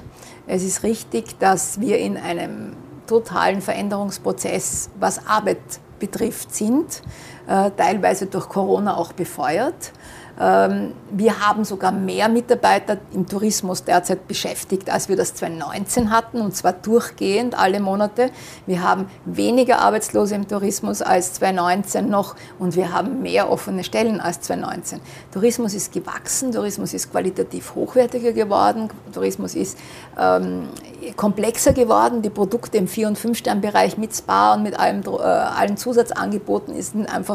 Es 0.47 0.62
ist 0.62 0.83
richtig, 0.83 1.38
dass 1.38 1.81
wir 1.81 1.99
in 1.99 2.17
einem 2.17 2.75
totalen 3.07 3.61
Veränderungsprozess, 3.61 4.90
was 4.99 5.27
Arbeit 5.27 5.59
betrifft, 5.99 6.55
sind, 6.55 7.03
teilweise 7.46 8.26
durch 8.26 8.48
Corona 8.48 8.96
auch 8.96 9.12
befeuert. 9.12 9.92
Ähm, 10.40 10.94
wir 11.11 11.46
haben 11.46 11.64
sogar 11.64 11.92
mehr 11.92 12.28
Mitarbeiter 12.28 12.98
im 13.12 13.26
Tourismus 13.26 13.85
derzeit 13.85 14.26
beschäftigt, 14.26 14.90
als 14.90 15.09
wir 15.09 15.16
das 15.16 15.35
2019 15.35 16.11
hatten, 16.11 16.40
und 16.40 16.57
zwar 16.57 16.72
durchgehend 16.72 17.57
alle 17.57 17.78
Monate. 17.78 18.30
Wir 18.66 18.83
haben 18.83 19.07
weniger 19.24 19.78
Arbeitslose 19.78 20.35
im 20.35 20.48
Tourismus 20.48 21.02
als 21.02 21.35
2019 21.35 22.09
noch 22.09 22.35
und 22.59 22.74
wir 22.74 22.92
haben 22.92 23.22
mehr 23.22 23.50
offene 23.50 23.85
Stellen 23.85 24.20
als 24.20 24.40
2019. 24.40 25.00
Tourismus 25.33 25.74
ist 25.74 25.92
gewachsen, 25.92 26.50
Tourismus 26.50 26.94
ist 26.94 27.12
qualitativ 27.12 27.74
hochwertiger 27.76 28.33
geworden, 28.33 28.88
Tourismus 29.12 29.54
ist 29.54 29.78
ähm, 30.18 30.68
komplexer 31.16 31.72
geworden. 31.72 32.22
Die 32.22 32.30
Produkte 32.30 32.78
im 32.78 32.88
4- 32.88 33.07
und 33.07 33.18
5-Stern-Bereich 33.18 33.98
mit 33.98 34.16
Spa 34.16 34.54
und 34.54 34.64
mit 34.64 34.78
allem, 34.80 35.02
äh, 35.02 35.20
allen 35.20 35.76
Zusatzangeboten 35.76 36.80
sind 36.83 37.14
einfach 37.14 37.34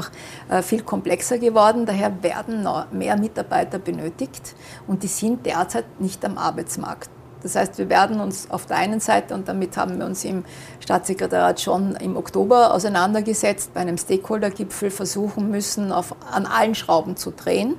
äh, 0.50 0.62
viel 0.62 0.84
komplexer 0.84 1.38
geworden. 1.38 1.86
Daher 1.86 2.24
werden 2.24 2.68
mehr 2.92 3.18
Mitarbeiter 3.18 3.80
benötigt 3.80 4.56
und 4.88 5.04
die 5.04 5.08
sind 5.08 5.46
derzeit 5.46 6.00
nicht 6.00 6.24
am 6.26 6.38
Arbeitsmarkt. 6.38 7.10
Das 7.42 7.56
heißt, 7.56 7.78
wir 7.78 7.90
werden 7.90 8.20
uns 8.20 8.52
auf 8.52 8.66
der 8.66 8.78
einen 8.78 9.00
Seite, 9.00 9.34
und 9.34 9.48
damit 9.48 9.78
haben 9.78 9.98
wir 9.98 10.06
uns 10.06 10.26
im 10.26 10.44
Staatssekretariat 10.82 11.60
schon 11.62 11.96
im 11.96 12.18
Oktober 12.18 12.74
auseinandergesetzt, 12.74 13.74
bei 13.74 13.80
einem 13.80 13.98
Stakeholder-Gipfel 13.98 14.92
versuchen 14.92 15.50
müssen, 15.50 15.92
auf, 15.92 16.16
an 16.32 16.46
allen 16.46 16.76
Schrauben 16.76 17.16
zu 17.16 17.32
drehen. 17.32 17.76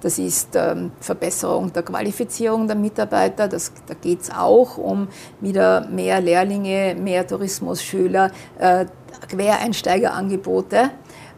Das 0.00 0.18
ist 0.18 0.56
ähm, 0.56 0.92
Verbesserung 0.98 1.72
der 1.72 1.82
Qualifizierung 1.82 2.66
der 2.66 2.76
Mitarbeiter. 2.76 3.48
Das, 3.48 3.70
da 3.86 3.94
geht 3.94 4.22
es 4.22 4.30
auch 4.30 4.78
um 4.78 5.08
wieder 5.40 5.86
mehr 5.88 6.20
Lehrlinge, 6.20 6.96
mehr 6.98 7.26
Tourismusschüler, 7.26 8.30
äh, 8.58 8.86
Quereinsteigerangebote. 9.28 10.90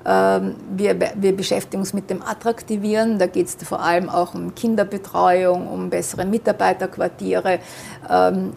Ähm, 0.04 0.56
wir, 0.74 0.96
wir 1.16 1.36
beschäftigen 1.36 1.80
uns 1.80 1.92
mit 1.92 2.10
dem 2.10 2.22
Attraktivieren. 2.22 3.18
Da 3.18 3.26
geht 3.26 3.46
es 3.46 3.56
vor 3.66 3.80
allem 3.80 4.08
auch 4.08 4.34
um 4.34 4.54
Kinderbetreuung, 4.54 5.68
um 5.68 5.90
bessere 5.90 6.24
Mitarbeiterquartiere, 6.24 7.58
ähm, 8.10 8.52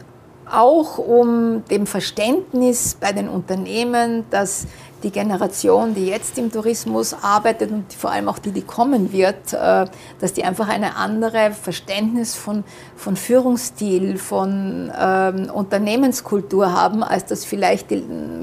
auch 0.52 0.98
um 0.98 1.64
dem 1.72 1.88
Verständnis 1.88 2.96
bei 3.00 3.12
den 3.12 3.28
Unternehmen, 3.28 4.26
dass 4.30 4.68
die 5.04 5.12
Generation, 5.12 5.94
die 5.94 6.08
jetzt 6.08 6.38
im 6.38 6.52
Tourismus 6.52 7.16
arbeitet 7.22 7.72
und 7.72 7.94
vor 7.94 8.12
allem 8.12 8.28
auch 8.28 8.40
die, 8.40 8.52
die 8.52 8.62
kommen 8.62 9.12
wird, 9.12 9.54
äh, 9.54 9.86
dass 10.20 10.34
die 10.34 10.44
einfach 10.44 10.68
eine 10.68 10.96
andere 10.96 11.52
Verständnis 11.52 12.36
von, 12.36 12.64
von 12.96 13.16
Führungsstil, 13.16 14.18
von 14.18 14.92
ähm, 14.98 15.50
Unternehmenskultur 15.52 16.74
haben, 16.74 17.04
als 17.04 17.26
das 17.26 17.46
vielleicht 17.46 17.88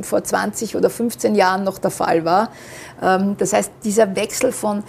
vor 0.03 0.23
20 0.23 0.77
oder 0.77 0.91
15 0.91 1.35
Jahren 1.35 1.65
noch 1.65 1.79
der 1.79 1.91
Fall 1.91 2.25
war. 2.25 2.51
Ähm, 3.03 3.37
das 3.38 3.53
heißt, 3.53 3.73
dieser 3.85 4.15
Wechsel 4.15 4.53
von 4.53 4.85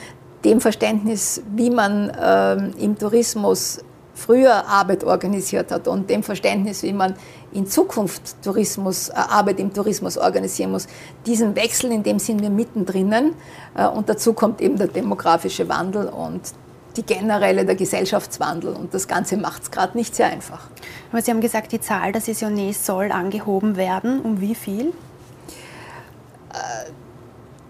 dem 0.45 0.59
Verständnis, 0.61 1.41
wie 1.55 1.69
man 1.69 2.11
ähm, 2.21 2.73
im 2.77 2.97
Tourismus 2.97 3.79
früher 4.13 4.67
Arbeit 4.67 5.03
organisiert 5.03 5.71
hat 5.71 5.87
und 5.87 6.09
dem 6.09 6.23
Verständnis, 6.23 6.83
wie 6.83 6.93
man 6.93 7.15
in 7.51 7.67
Zukunft 7.67 8.41
Tourismus, 8.43 9.09
äh, 9.09 9.13
Arbeit 9.13 9.59
im 9.59 9.73
Tourismus 9.73 10.17
organisieren 10.17 10.71
muss. 10.71 10.87
Diesen 11.25 11.55
Wechsel, 11.55 11.91
in 11.91 12.03
dem 12.03 12.19
sind 12.19 12.41
wir 12.41 12.49
mittendrin. 12.49 13.33
Äh, 13.75 13.87
und 13.87 14.09
dazu 14.09 14.33
kommt 14.33 14.61
eben 14.61 14.77
der 14.77 14.87
demografische 14.87 15.67
Wandel 15.69 16.07
und 16.07 16.41
die 16.95 17.03
generelle, 17.03 17.65
der 17.65 17.75
Gesellschaftswandel. 17.75 18.73
Und 18.73 18.93
das 18.93 19.07
Ganze 19.07 19.37
macht 19.37 19.63
es 19.63 19.71
gerade 19.71 19.97
nicht 19.97 20.15
sehr 20.15 20.27
einfach. 20.27 20.67
Aber 21.11 21.21
Sie 21.21 21.31
haben 21.31 21.41
gesagt, 21.41 21.71
die 21.71 21.81
Zahl 21.81 22.11
der 22.11 22.21
Saisonniers 22.21 22.85
soll 22.85 23.11
angehoben 23.11 23.75
werden. 23.75 24.21
Um 24.21 24.41
wie 24.41 24.55
viel? 24.55 24.93
Äh, 26.53 26.91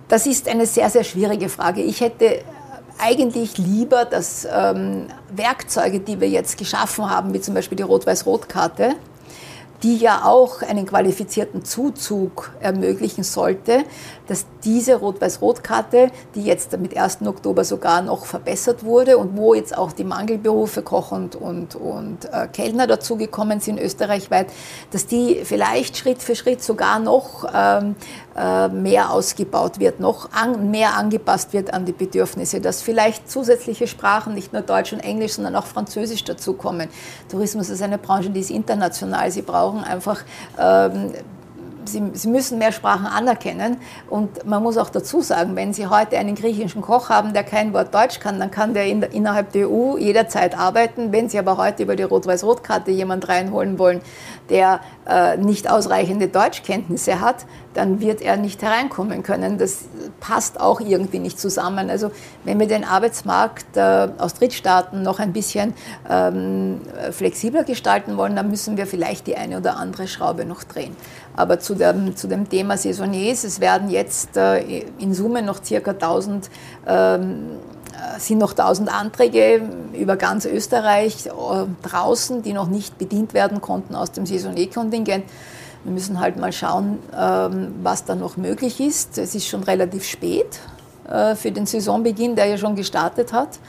das 0.09 0.27
ist 0.27 0.47
eine 0.47 0.65
sehr, 0.65 0.89
sehr 0.89 1.03
schwierige 1.03 1.49
Frage. 1.49 1.81
Ich 1.81 2.01
hätte 2.01 2.43
eigentlich 2.99 3.57
lieber, 3.57 4.05
dass 4.05 4.47
ähm, 4.51 5.07
Werkzeuge, 5.35 5.99
die 5.99 6.19
wir 6.19 6.29
jetzt 6.29 6.57
geschaffen 6.57 7.09
haben, 7.09 7.33
wie 7.33 7.41
zum 7.41 7.53
Beispiel 7.53 7.75
die 7.75 7.83
Rot-Weiß-Rot-Karte, 7.83 8.95
die 9.83 9.97
ja 9.97 10.23
auch 10.23 10.61
einen 10.61 10.85
qualifizierten 10.85 11.65
Zuzug 11.65 12.51
ermöglichen 12.61 13.23
sollte, 13.23 13.83
dass 14.27 14.45
diese 14.63 14.95
Rot-Weiß-Rot-Karte, 14.95 16.09
die 16.35 16.43
jetzt 16.43 16.77
mit 16.79 16.95
1. 16.95 17.23
Oktober 17.25 17.65
sogar 17.65 18.01
noch 18.01 18.25
verbessert 18.25 18.85
wurde 18.85 19.17
und 19.17 19.35
wo 19.35 19.53
jetzt 19.53 19.77
auch 19.77 19.91
die 19.91 20.05
Mangelberufe 20.05 20.81
Koch 20.81 21.11
und, 21.11 21.35
und, 21.35 21.75
und 21.75 22.25
äh, 22.31 22.47
Kellner 22.47 22.87
dazugekommen 22.87 23.59
sind 23.59 23.79
österreichweit, 23.79 24.47
dass 24.91 25.05
die 25.05 25.41
vielleicht 25.43 25.97
Schritt 25.97 26.23
für 26.23 26.35
Schritt 26.35 26.63
sogar 26.63 26.99
noch 26.99 27.45
ähm, 27.53 27.95
äh, 28.37 28.69
mehr 28.69 29.11
ausgebaut 29.11 29.79
wird, 29.79 29.99
noch 29.99 30.31
an, 30.31 30.71
mehr 30.71 30.95
angepasst 30.95 31.51
wird 31.51 31.73
an 31.73 31.85
die 31.85 31.91
Bedürfnisse, 31.91 32.61
dass 32.61 32.81
vielleicht 32.81 33.29
zusätzliche 33.29 33.87
Sprachen, 33.87 34.33
nicht 34.33 34.53
nur 34.53 34.61
Deutsch 34.61 34.93
und 34.93 35.01
Englisch, 35.01 35.33
sondern 35.33 35.55
auch 35.55 35.65
Französisch 35.65 36.23
dazukommen. 36.23 36.87
Tourismus 37.29 37.69
ist 37.69 37.81
eine 37.81 37.97
Branche, 37.97 38.29
die 38.29 38.39
ist 38.39 38.49
international. 38.49 39.29
Sie 39.29 39.41
brauchen 39.73 39.83
einfach 39.83 40.23
ähm, 40.59 41.13
Sie, 41.85 42.01
Sie, 42.13 42.27
müssen 42.27 42.57
mehr 42.57 42.71
Sprachen 42.71 43.05
anerkennen. 43.05 43.77
Und 44.09 44.45
man 44.45 44.61
muss 44.63 44.77
auch 44.77 44.89
dazu 44.89 45.21
sagen, 45.21 45.55
wenn 45.55 45.73
Sie 45.73 45.87
heute 45.87 46.17
einen 46.17 46.35
griechischen 46.35 46.81
Koch 46.81 47.09
haben, 47.09 47.33
der 47.33 47.43
kein 47.43 47.73
Wort 47.73 47.93
Deutsch 47.93 48.19
kann, 48.19 48.39
dann 48.39 48.51
kann 48.51 48.73
der 48.73 48.85
in, 48.85 49.01
innerhalb 49.03 49.51
der 49.51 49.69
EU 49.69 49.97
jederzeit 49.97 50.57
arbeiten. 50.57 51.11
Wenn 51.11 51.29
Sie 51.29 51.39
aber 51.39 51.57
heute 51.57 51.83
über 51.83 51.95
die 51.95 52.03
Rot-Weiß-Rot-Karte 52.03 52.91
jemand 52.91 53.27
reinholen 53.29 53.79
wollen, 53.79 54.01
der 54.49 54.81
äh, 55.07 55.37
nicht 55.37 55.69
ausreichende 55.69 56.27
Deutschkenntnisse 56.27 57.19
hat, 57.19 57.45
dann 57.73 57.99
wird 57.99 58.21
er 58.21 58.37
nicht 58.37 58.61
hereinkommen 58.61 59.23
können. 59.23 59.57
Das 59.57 59.85
passt 60.19 60.59
auch 60.59 60.79
irgendwie 60.79 61.19
nicht 61.19 61.39
zusammen. 61.39 61.89
Also 61.89 62.11
wenn 62.43 62.59
wir 62.59 62.67
den 62.67 62.83
Arbeitsmarkt 62.83 63.77
äh, 63.77 64.09
aus 64.17 64.35
Drittstaaten 64.35 65.01
noch 65.01 65.19
ein 65.19 65.33
bisschen 65.33 65.73
ähm, 66.09 66.81
flexibler 67.11 67.63
gestalten 67.63 68.17
wollen, 68.17 68.35
dann 68.35 68.49
müssen 68.49 68.77
wir 68.77 68.85
vielleicht 68.85 69.27
die 69.27 69.35
eine 69.35 69.57
oder 69.57 69.77
andere 69.77 70.07
Schraube 70.07 70.45
noch 70.45 70.63
drehen. 70.63 70.95
Aber 71.35 71.59
zu 71.59 71.75
dem, 71.75 72.15
zu 72.15 72.27
dem 72.27 72.47
Thema 72.47 72.77
Saisoniers, 72.77 73.43
es 73.43 73.59
werden 73.59 73.89
jetzt 73.89 74.37
äh, 74.37 74.85
in 74.99 75.13
Summe 75.13 75.41
noch 75.41 75.63
circa 75.63 75.91
1000 75.91 76.49
ähm, 76.85 77.57
sind 78.17 78.39
noch 78.39 78.51
1000 78.51 78.93
Anträge 78.93 79.61
über 79.93 80.15
ganz 80.15 80.45
Österreich 80.45 81.27
äh, 81.27 81.29
draußen, 81.87 82.41
die 82.41 82.53
noch 82.53 82.67
nicht 82.67 82.97
bedient 82.97 83.33
werden 83.33 83.61
konnten 83.61 83.95
aus 83.95 84.11
dem 84.11 84.25
Saisonierkontingent. 84.25 85.25
Wir 85.83 85.91
müssen 85.91 86.19
halt 86.19 86.37
mal 86.37 86.51
schauen, 86.51 86.99
ähm, 87.17 87.75
was 87.83 88.05
da 88.05 88.15
noch 88.15 88.37
möglich 88.37 88.79
ist. 88.79 89.17
Es 89.17 89.35
ist 89.35 89.47
schon 89.47 89.63
relativ 89.63 90.05
spät 90.05 90.59
äh, 91.09 91.35
für 91.35 91.51
den 91.51 91.65
Saisonbeginn, 91.65 92.35
der 92.35 92.45
ja 92.45 92.57
schon 92.57 92.75
gestartet 92.75 93.33
hat. 93.33 93.59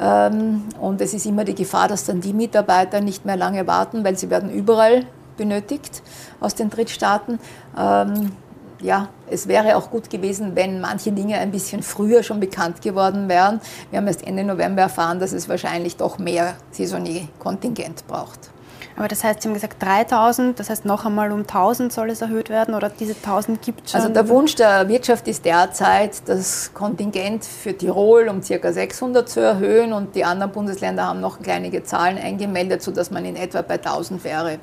Ähm, 0.00 0.64
und 0.80 1.00
es 1.00 1.14
ist 1.14 1.24
immer 1.24 1.44
die 1.44 1.54
Gefahr, 1.54 1.88
dass 1.88 2.04
dann 2.04 2.20
die 2.20 2.32
Mitarbeiter 2.32 3.00
nicht 3.00 3.24
mehr 3.24 3.36
lange 3.36 3.66
warten, 3.66 4.04
weil 4.04 4.18
sie 4.18 4.28
werden 4.28 4.50
überall 4.50 5.06
benötigt 5.36 6.02
aus 6.40 6.54
den 6.54 6.70
Drittstaaten. 6.70 7.38
Ähm, 7.78 8.32
ja, 8.80 9.08
es 9.30 9.48
wäre 9.48 9.76
auch 9.76 9.90
gut 9.90 10.10
gewesen, 10.10 10.54
wenn 10.54 10.80
manche 10.80 11.10
Dinge 11.10 11.38
ein 11.38 11.50
bisschen 11.50 11.82
früher 11.82 12.22
schon 12.22 12.38
bekannt 12.38 12.82
geworden 12.82 13.28
wären. 13.28 13.60
Wir 13.90 13.98
haben 13.98 14.06
erst 14.06 14.26
Ende 14.26 14.44
November 14.44 14.82
erfahren, 14.82 15.18
dass 15.20 15.32
es 15.32 15.48
wahrscheinlich 15.48 15.96
doch 15.96 16.18
mehr 16.18 16.54
Saisonnier-Kontingent 16.72 18.06
braucht. 18.06 18.50
Aber 18.96 19.08
das 19.08 19.24
heißt, 19.24 19.42
Sie 19.42 19.48
haben 19.48 19.54
gesagt 19.54 19.82
3000, 19.82 20.60
das 20.60 20.70
heißt 20.70 20.84
noch 20.84 21.04
einmal 21.04 21.32
um 21.32 21.40
1000 21.40 21.92
soll 21.92 22.10
es 22.10 22.20
erhöht 22.20 22.48
werden 22.48 22.74
oder 22.74 22.88
diese 22.90 23.14
1000 23.14 23.60
gibt 23.60 23.86
es 23.86 23.92
schon? 23.92 24.00
Also 24.00 24.12
der 24.12 24.28
Wunsch 24.28 24.54
der 24.54 24.88
Wirtschaft 24.88 25.26
ist 25.26 25.44
derzeit, 25.44 26.28
das 26.28 26.72
Kontingent 26.74 27.44
für 27.44 27.76
Tirol 27.76 28.28
um 28.28 28.40
ca. 28.40 28.72
600 28.72 29.28
zu 29.28 29.40
erhöhen 29.40 29.92
und 29.92 30.14
die 30.14 30.24
anderen 30.24 30.52
Bundesländer 30.52 31.06
haben 31.08 31.20
noch 31.20 31.40
kleinige 31.40 31.82
Zahlen 31.82 32.18
eingemeldet, 32.18 32.82
sodass 32.82 33.10
man 33.10 33.24
in 33.24 33.34
etwa 33.34 33.62
bei 33.62 33.74
1000 33.74 34.22
wäre. 34.22 34.58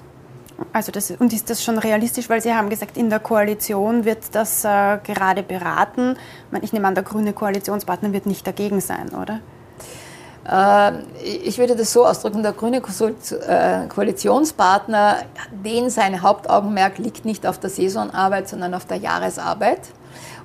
Also 0.74 0.92
das, 0.92 1.12
und 1.12 1.34
ist 1.34 1.50
das 1.50 1.64
schon 1.64 1.78
realistisch, 1.78 2.30
weil 2.30 2.42
Sie 2.42 2.54
haben 2.54 2.70
gesagt, 2.70 2.98
in 2.98 3.10
der 3.10 3.20
Koalition 3.20 4.06
wird 4.06 4.34
das 4.34 4.64
äh, 4.64 4.98
gerade 5.04 5.44
beraten. 5.44 6.18
Ich 6.62 6.74
nehme 6.74 6.88
an, 6.88 6.96
der 6.96 7.04
grüne 7.04 7.34
Koalitionspartner 7.34 8.14
wird 8.14 8.26
nicht 8.26 8.46
dagegen 8.48 8.80
sein, 8.82 9.10
oder? 9.10 9.40
Äh, 10.48 11.04
ich 11.24 11.58
würde 11.58 11.76
das 11.76 11.92
so 11.92 12.06
ausdrücken, 12.06 12.44
der 12.44 12.54
grüne 12.54 12.78
äh, 12.78 13.88
Koalitionspartner, 13.88 15.18
den 15.52 15.90
sein 15.90 16.22
Hauptaugenmerk 16.22 16.98
liegt 16.98 17.26
nicht 17.26 17.46
auf 17.46 17.60
der 17.60 17.70
Saisonarbeit, 17.70 18.50
sondern 18.50 18.74
auf 18.74 18.86
der 18.86 18.98
Jahresarbeit. 18.98 19.82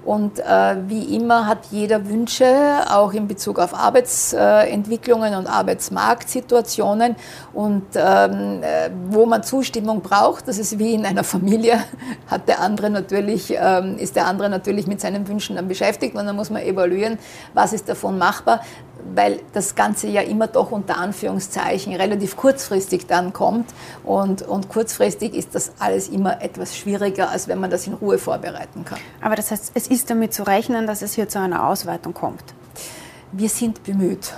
Und 0.04 0.38
äh, 0.38 0.76
wie 0.86 1.16
immer 1.16 1.46
hat 1.46 1.66
jeder 1.70 2.08
Wünsche, 2.08 2.46
auch 2.88 3.12
in 3.12 3.26
Bezug 3.26 3.58
auf 3.58 3.74
Arbeitsentwicklungen 3.74 5.34
und 5.34 5.46
Arbeitsmarktsituationen. 5.46 7.16
Und 7.52 7.84
ähm, 7.96 8.62
äh, 8.62 8.90
wo 9.08 9.26
man 9.26 9.42
Zustimmung 9.42 10.00
braucht, 10.02 10.46
das 10.48 10.58
ist 10.58 10.78
wie 10.78 10.94
in 10.94 11.04
einer 11.04 11.24
Familie, 11.24 11.82
hat 12.28 12.48
der 12.48 12.60
andere 12.60 12.90
natürlich, 12.90 13.54
ähm, 13.58 13.98
ist 13.98 14.16
der 14.16 14.26
andere 14.26 14.48
natürlich 14.48 14.86
mit 14.86 15.00
seinen 15.00 15.26
Wünschen 15.26 15.56
dann 15.56 15.68
beschäftigt 15.68 16.14
und 16.14 16.26
dann 16.26 16.36
muss 16.36 16.50
man 16.50 16.62
evaluieren, 16.62 17.18
was 17.54 17.72
ist 17.72 17.88
davon 17.88 18.18
machbar 18.18 18.60
weil 19.14 19.40
das 19.52 19.74
Ganze 19.74 20.08
ja 20.08 20.22
immer 20.22 20.46
doch 20.46 20.70
unter 20.70 20.98
Anführungszeichen 20.98 21.94
relativ 21.94 22.36
kurzfristig 22.36 23.06
dann 23.06 23.32
kommt. 23.32 23.72
Und, 24.04 24.42
und 24.42 24.68
kurzfristig 24.68 25.34
ist 25.34 25.54
das 25.54 25.72
alles 25.78 26.08
immer 26.08 26.42
etwas 26.42 26.76
schwieriger, 26.76 27.30
als 27.30 27.48
wenn 27.48 27.60
man 27.60 27.70
das 27.70 27.86
in 27.86 27.94
Ruhe 27.94 28.18
vorbereiten 28.18 28.84
kann. 28.84 28.98
Aber 29.20 29.36
das 29.36 29.50
heißt, 29.50 29.55
es 29.74 29.86
ist 29.86 30.10
damit 30.10 30.34
zu 30.34 30.42
rechnen, 30.42 30.86
dass 30.86 31.02
es 31.02 31.14
hier 31.14 31.28
zu 31.28 31.38
einer 31.38 31.66
Ausweitung 31.66 32.14
kommt? 32.14 32.44
Wir 33.32 33.48
sind 33.48 33.82
bemüht. 33.84 34.34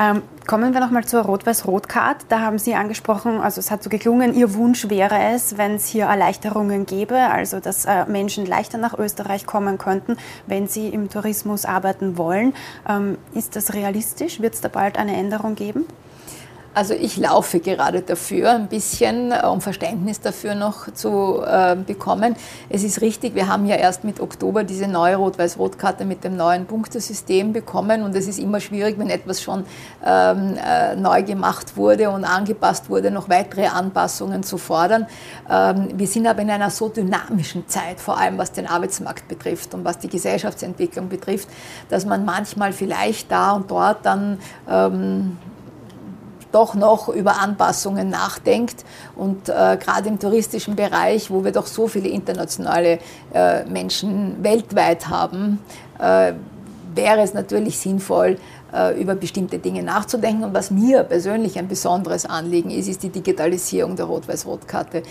Ähm, 0.00 0.22
kommen 0.46 0.72
wir 0.72 0.80
nochmal 0.80 1.04
zur 1.04 1.22
Rot-Weiß-Rot-Card. 1.22 2.26
Da 2.28 2.40
haben 2.40 2.58
Sie 2.58 2.74
angesprochen, 2.76 3.40
also 3.40 3.58
es 3.58 3.70
hat 3.72 3.82
so 3.82 3.90
geklungen, 3.90 4.32
Ihr 4.32 4.54
Wunsch 4.54 4.88
wäre 4.88 5.18
es, 5.34 5.58
wenn 5.58 5.74
es 5.74 5.86
hier 5.86 6.04
Erleichterungen 6.04 6.86
gäbe, 6.86 7.16
also 7.16 7.58
dass 7.58 7.84
äh, 7.84 8.04
Menschen 8.06 8.46
leichter 8.46 8.78
nach 8.78 8.96
Österreich 8.96 9.44
kommen 9.44 9.76
könnten, 9.76 10.16
wenn 10.46 10.68
sie 10.68 10.88
im 10.88 11.10
Tourismus 11.10 11.64
arbeiten 11.64 12.16
wollen. 12.16 12.54
Ähm, 12.88 13.18
ist 13.34 13.56
das 13.56 13.74
realistisch? 13.74 14.40
Wird 14.40 14.54
es 14.54 14.60
da 14.60 14.68
bald 14.68 14.98
eine 14.98 15.16
Änderung 15.16 15.56
geben? 15.56 15.84
Also 16.78 16.94
ich 16.94 17.16
laufe 17.16 17.58
gerade 17.58 18.02
dafür, 18.02 18.52
ein 18.52 18.68
bisschen, 18.68 19.32
äh, 19.32 19.44
um 19.44 19.60
Verständnis 19.60 20.20
dafür 20.20 20.54
noch 20.54 20.92
zu 20.92 21.42
äh, 21.44 21.74
bekommen. 21.74 22.36
Es 22.68 22.84
ist 22.84 23.00
richtig, 23.00 23.34
wir 23.34 23.48
haben 23.48 23.66
ja 23.66 23.74
erst 23.74 24.04
mit 24.04 24.20
Oktober 24.20 24.62
diese 24.62 24.86
neue 24.86 25.16
Rot-Weiß-Rot-Karte 25.16 26.04
mit 26.04 26.22
dem 26.22 26.36
neuen 26.36 26.66
Punktesystem 26.66 27.52
bekommen 27.52 28.04
und 28.04 28.14
es 28.14 28.28
ist 28.28 28.38
immer 28.38 28.60
schwierig, 28.60 28.96
wenn 28.96 29.10
etwas 29.10 29.42
schon 29.42 29.64
ähm, 30.06 30.56
äh, 30.64 30.94
neu 30.94 31.24
gemacht 31.24 31.76
wurde 31.76 32.10
und 32.10 32.24
angepasst 32.24 32.88
wurde, 32.88 33.10
noch 33.10 33.28
weitere 33.28 33.66
Anpassungen 33.66 34.44
zu 34.44 34.56
fordern. 34.56 35.08
Ähm, 35.50 35.88
wir 35.94 36.06
sind 36.06 36.28
aber 36.28 36.42
in 36.42 36.50
einer 36.50 36.70
so 36.70 36.88
dynamischen 36.88 37.66
Zeit, 37.66 37.98
vor 37.98 38.18
allem 38.18 38.38
was 38.38 38.52
den 38.52 38.68
Arbeitsmarkt 38.68 39.26
betrifft 39.26 39.74
und 39.74 39.84
was 39.84 39.98
die 39.98 40.08
Gesellschaftsentwicklung 40.08 41.08
betrifft, 41.08 41.48
dass 41.88 42.06
man 42.06 42.24
manchmal 42.24 42.72
vielleicht 42.72 43.32
da 43.32 43.50
und 43.50 43.68
dort 43.68 44.06
dann 44.06 44.38
ähm, 44.70 45.38
doch 46.52 46.74
noch 46.74 47.08
über 47.08 47.40
Anpassungen 47.40 48.08
nachdenkt. 48.08 48.84
Und 49.16 49.48
äh, 49.48 49.76
gerade 49.80 50.08
im 50.08 50.18
touristischen 50.18 50.76
Bereich, 50.76 51.30
wo 51.30 51.44
wir 51.44 51.52
doch 51.52 51.66
so 51.66 51.88
viele 51.88 52.08
internationale 52.08 52.98
äh, 53.34 53.64
Menschen 53.64 54.42
weltweit 54.42 55.08
haben, 55.08 55.60
äh, 55.98 56.32
wäre 56.94 57.20
es 57.20 57.34
natürlich 57.34 57.78
sinnvoll, 57.78 58.38
über 58.98 59.14
bestimmte 59.14 59.58
Dinge 59.58 59.82
nachzudenken. 59.82 60.44
Und 60.44 60.54
was 60.54 60.70
mir 60.70 61.02
persönlich 61.02 61.58
ein 61.58 61.68
besonderes 61.68 62.26
Anliegen 62.26 62.70
ist, 62.70 62.88
ist 62.88 63.02
die 63.02 63.08
Digitalisierung 63.08 63.96
der 63.96 64.06
Rot-Weiß-Rot-Karte. 64.06 65.02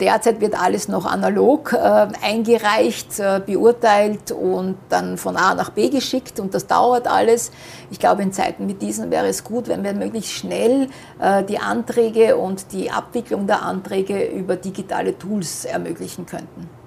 Derzeit 0.00 0.40
wird 0.40 0.60
alles 0.60 0.88
noch 0.88 1.06
analog 1.06 1.72
äh, 1.72 2.08
eingereicht, 2.22 3.18
äh, 3.18 3.40
beurteilt 3.44 4.32
und 4.32 4.76
dann 4.88 5.16
von 5.18 5.36
A 5.36 5.54
nach 5.54 5.70
B 5.70 5.88
geschickt 5.88 6.40
und 6.40 6.54
das 6.54 6.66
dauert 6.66 7.06
alles. 7.06 7.50
Ich 7.90 7.98
glaube, 7.98 8.22
in 8.22 8.32
Zeiten 8.32 8.68
wie 8.68 8.74
diesen 8.74 9.10
wäre 9.10 9.26
es 9.26 9.44
gut, 9.44 9.68
wenn 9.68 9.84
wir 9.84 9.94
möglichst 9.94 10.32
schnell 10.32 10.88
äh, 11.20 11.42
die 11.44 11.58
Anträge 11.58 12.36
und 12.36 12.72
die 12.72 12.90
Abwicklung 12.90 13.46
der 13.46 13.62
Anträge 13.62 14.24
über 14.24 14.56
digitale 14.56 15.18
Tools 15.18 15.64
ermöglichen 15.64 16.26
könnten. 16.26 16.79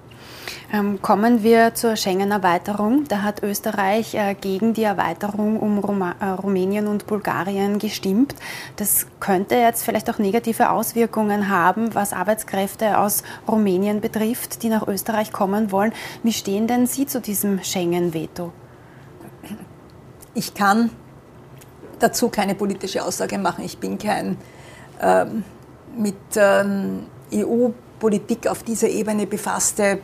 Ähm, 0.74 1.00
kommen 1.00 1.44
wir 1.44 1.74
zur 1.74 1.94
Schengen-Erweiterung. 1.94 3.04
Da 3.06 3.22
hat 3.22 3.44
Österreich 3.44 4.14
äh, 4.14 4.34
gegen 4.34 4.74
die 4.74 4.82
Erweiterung 4.82 5.60
um 5.60 6.02
äh, 6.02 6.24
Rumänien 6.26 6.88
und 6.88 7.06
Bulgarien 7.06 7.78
gestimmt. 7.78 8.34
Das 8.74 9.06
könnte 9.20 9.54
jetzt 9.54 9.84
vielleicht 9.84 10.10
auch 10.10 10.18
negative 10.18 10.70
Auswirkungen 10.70 11.48
haben, 11.48 11.94
was 11.94 12.12
Arbeitskräfte 12.12 12.98
aus 12.98 13.22
Rumänien 13.46 14.00
betrifft, 14.00 14.64
die 14.64 14.68
nach 14.68 14.88
Österreich 14.88 15.30
kommen 15.30 15.70
wollen. 15.70 15.92
Wie 16.24 16.32
stehen 16.32 16.66
denn 16.66 16.88
Sie 16.88 17.06
zu 17.06 17.20
diesem 17.20 17.62
Schengen-Veto? 17.62 18.52
Ich 20.34 20.54
kann 20.54 20.90
dazu 22.00 22.30
keine 22.30 22.56
politische 22.56 23.04
Aussage 23.04 23.38
machen. 23.38 23.64
Ich 23.64 23.78
bin 23.78 23.96
kein 23.96 24.38
ähm, 25.00 25.44
mit 25.96 26.16
ähm, 26.34 27.06
EU-Politik 27.32 28.48
auf 28.48 28.64
dieser 28.64 28.88
Ebene 28.88 29.28
befasste 29.28 30.00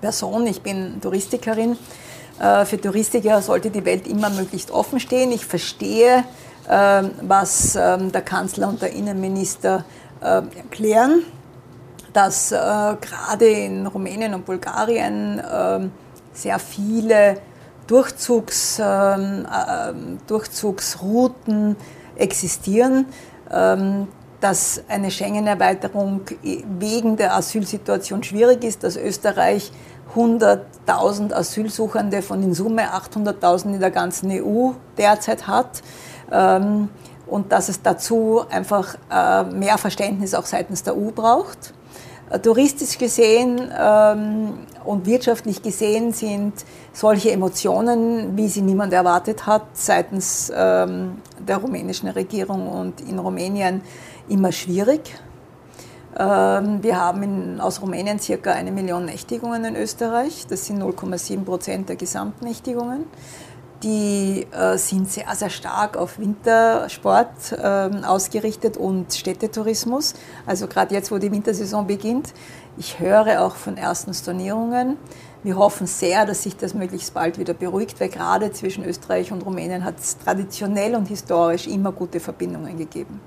Person. 0.00 0.46
Ich 0.46 0.62
bin 0.62 1.00
Touristikerin. 1.00 1.76
Äh, 2.40 2.64
für 2.64 2.80
Touristiker 2.80 3.42
sollte 3.42 3.70
die 3.70 3.84
Welt 3.84 4.06
immer 4.06 4.30
möglichst 4.30 4.70
offen 4.70 5.00
stehen. 5.00 5.32
Ich 5.32 5.44
verstehe, 5.44 6.24
ähm, 6.68 7.10
was 7.22 7.76
ähm, 7.76 8.12
der 8.12 8.22
Kanzler 8.22 8.68
und 8.68 8.80
der 8.82 8.92
Innenminister 8.92 9.84
ähm, 10.22 10.50
erklären. 10.56 11.22
dass 12.12 12.52
äh, 12.52 12.56
gerade 12.56 13.46
in 13.46 13.86
Rumänien 13.86 14.34
und 14.34 14.46
Bulgarien 14.46 15.40
sehr 16.32 16.58
viele 16.58 17.38
Durchzugs, 17.86 18.78
äh, 18.78 19.14
Durchzugsrouten 20.26 21.76
existieren, 22.16 23.06
dass 24.40 24.82
eine 24.88 25.10
Schengen-Erweiterung 25.10 26.22
wegen 26.78 27.16
der 27.16 27.34
Asylsituation 27.34 28.22
schwierig 28.22 28.64
ist, 28.64 28.84
dass 28.84 28.96
Österreich 28.96 29.72
100.000 30.14 31.32
Asylsuchende 31.32 32.22
von 32.22 32.42
in 32.42 32.54
Summe 32.54 32.94
800.000 32.94 33.74
in 33.74 33.80
der 33.80 33.90
ganzen 33.90 34.30
EU 34.30 34.72
derzeit 34.96 35.46
hat. 35.46 35.82
Ähm, 36.30 36.88
und 37.26 37.52
dass 37.52 37.68
es 37.68 37.82
dazu 37.82 38.42
einfach 38.48 38.96
äh, 39.10 39.44
mehr 39.44 39.76
Verständnis 39.76 40.34
auch 40.34 40.46
seitens 40.46 40.82
der 40.82 40.96
EU 40.96 41.10
braucht. 41.10 41.74
Äh, 42.30 42.38
touristisch 42.40 42.98
gesehen 42.98 43.70
ähm, 43.78 44.54
und 44.84 45.06
wirtschaftlich 45.06 45.62
gesehen 45.62 46.12
sind 46.12 46.54
solche 46.92 47.30
Emotionen, 47.30 48.36
wie 48.36 48.48
sie 48.48 48.62
niemand 48.62 48.92
erwartet 48.92 49.46
hat, 49.46 49.62
seitens 49.74 50.52
ähm, 50.54 51.18
der 51.38 51.58
rumänischen 51.58 52.08
Regierung 52.08 52.68
und 52.68 53.00
in 53.00 53.18
Rumänien 53.18 53.82
immer 54.28 54.52
schwierig. 54.52 55.14
Ähm, 56.18 56.82
wir 56.82 57.00
haben 57.00 57.22
in, 57.22 57.60
aus 57.60 57.80
Rumänien 57.80 58.18
circa 58.18 58.52
eine 58.52 58.72
Million 58.72 59.04
Nächtigungen 59.04 59.64
in 59.64 59.76
Österreich. 59.76 60.46
Das 60.48 60.66
sind 60.66 60.82
0,7 60.82 61.44
Prozent 61.44 61.88
der 61.88 61.96
Gesamtnächtigungen. 61.96 63.04
Die 63.84 64.44
äh, 64.50 64.76
sind 64.76 65.08
sehr, 65.08 65.32
sehr 65.36 65.50
stark 65.50 65.96
auf 65.96 66.18
Wintersport 66.18 67.52
äh, 67.52 67.90
ausgerichtet 68.04 68.76
und 68.76 69.14
Städtetourismus. 69.14 70.14
Also 70.46 70.66
gerade 70.66 70.94
jetzt, 70.94 71.12
wo 71.12 71.18
die 71.18 71.30
Wintersaison 71.30 71.86
beginnt. 71.86 72.34
Ich 72.76 72.98
höre 72.98 73.40
auch 73.42 73.54
von 73.54 73.76
ersten 73.76 74.12
Stornierungen. 74.12 74.96
Wir 75.44 75.56
hoffen 75.56 75.86
sehr, 75.86 76.26
dass 76.26 76.42
sich 76.42 76.56
das 76.56 76.74
möglichst 76.74 77.14
bald 77.14 77.38
wieder 77.38 77.54
beruhigt, 77.54 78.00
weil 78.00 78.08
gerade 78.08 78.50
zwischen 78.50 78.84
Österreich 78.84 79.30
und 79.30 79.46
Rumänien 79.46 79.84
hat 79.84 80.00
es 80.00 80.18
traditionell 80.18 80.96
und 80.96 81.06
historisch 81.06 81.68
immer 81.68 81.92
gute 81.92 82.18
Verbindungen 82.18 82.76
gegeben. 82.76 83.20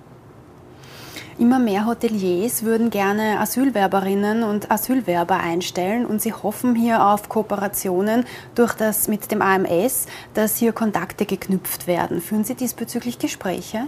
Immer 1.38 1.60
mehr 1.60 1.86
Hoteliers 1.86 2.64
würden 2.64 2.90
gerne 2.90 3.40
Asylwerberinnen 3.40 4.44
und 4.44 4.70
Asylwerber 4.70 5.38
einstellen 5.38 6.06
und 6.06 6.22
sie 6.22 6.34
hoffen 6.34 6.76
hier 6.76 7.06
auf 7.06 7.30
Kooperationen 7.30 8.26
durch 8.54 8.74
das 8.74 9.08
mit 9.08 9.32
dem 9.32 9.42
AMS, 9.42 10.08
dass 10.34 10.58
hier 10.58 10.74
Kontakte 10.74 11.26
geknüpft 11.26 11.88
werden. 11.88 12.22
Führen 12.22 12.44
Sie 12.44 12.56
diesbezüglich 12.56 13.18
Gespräche? 13.18 13.88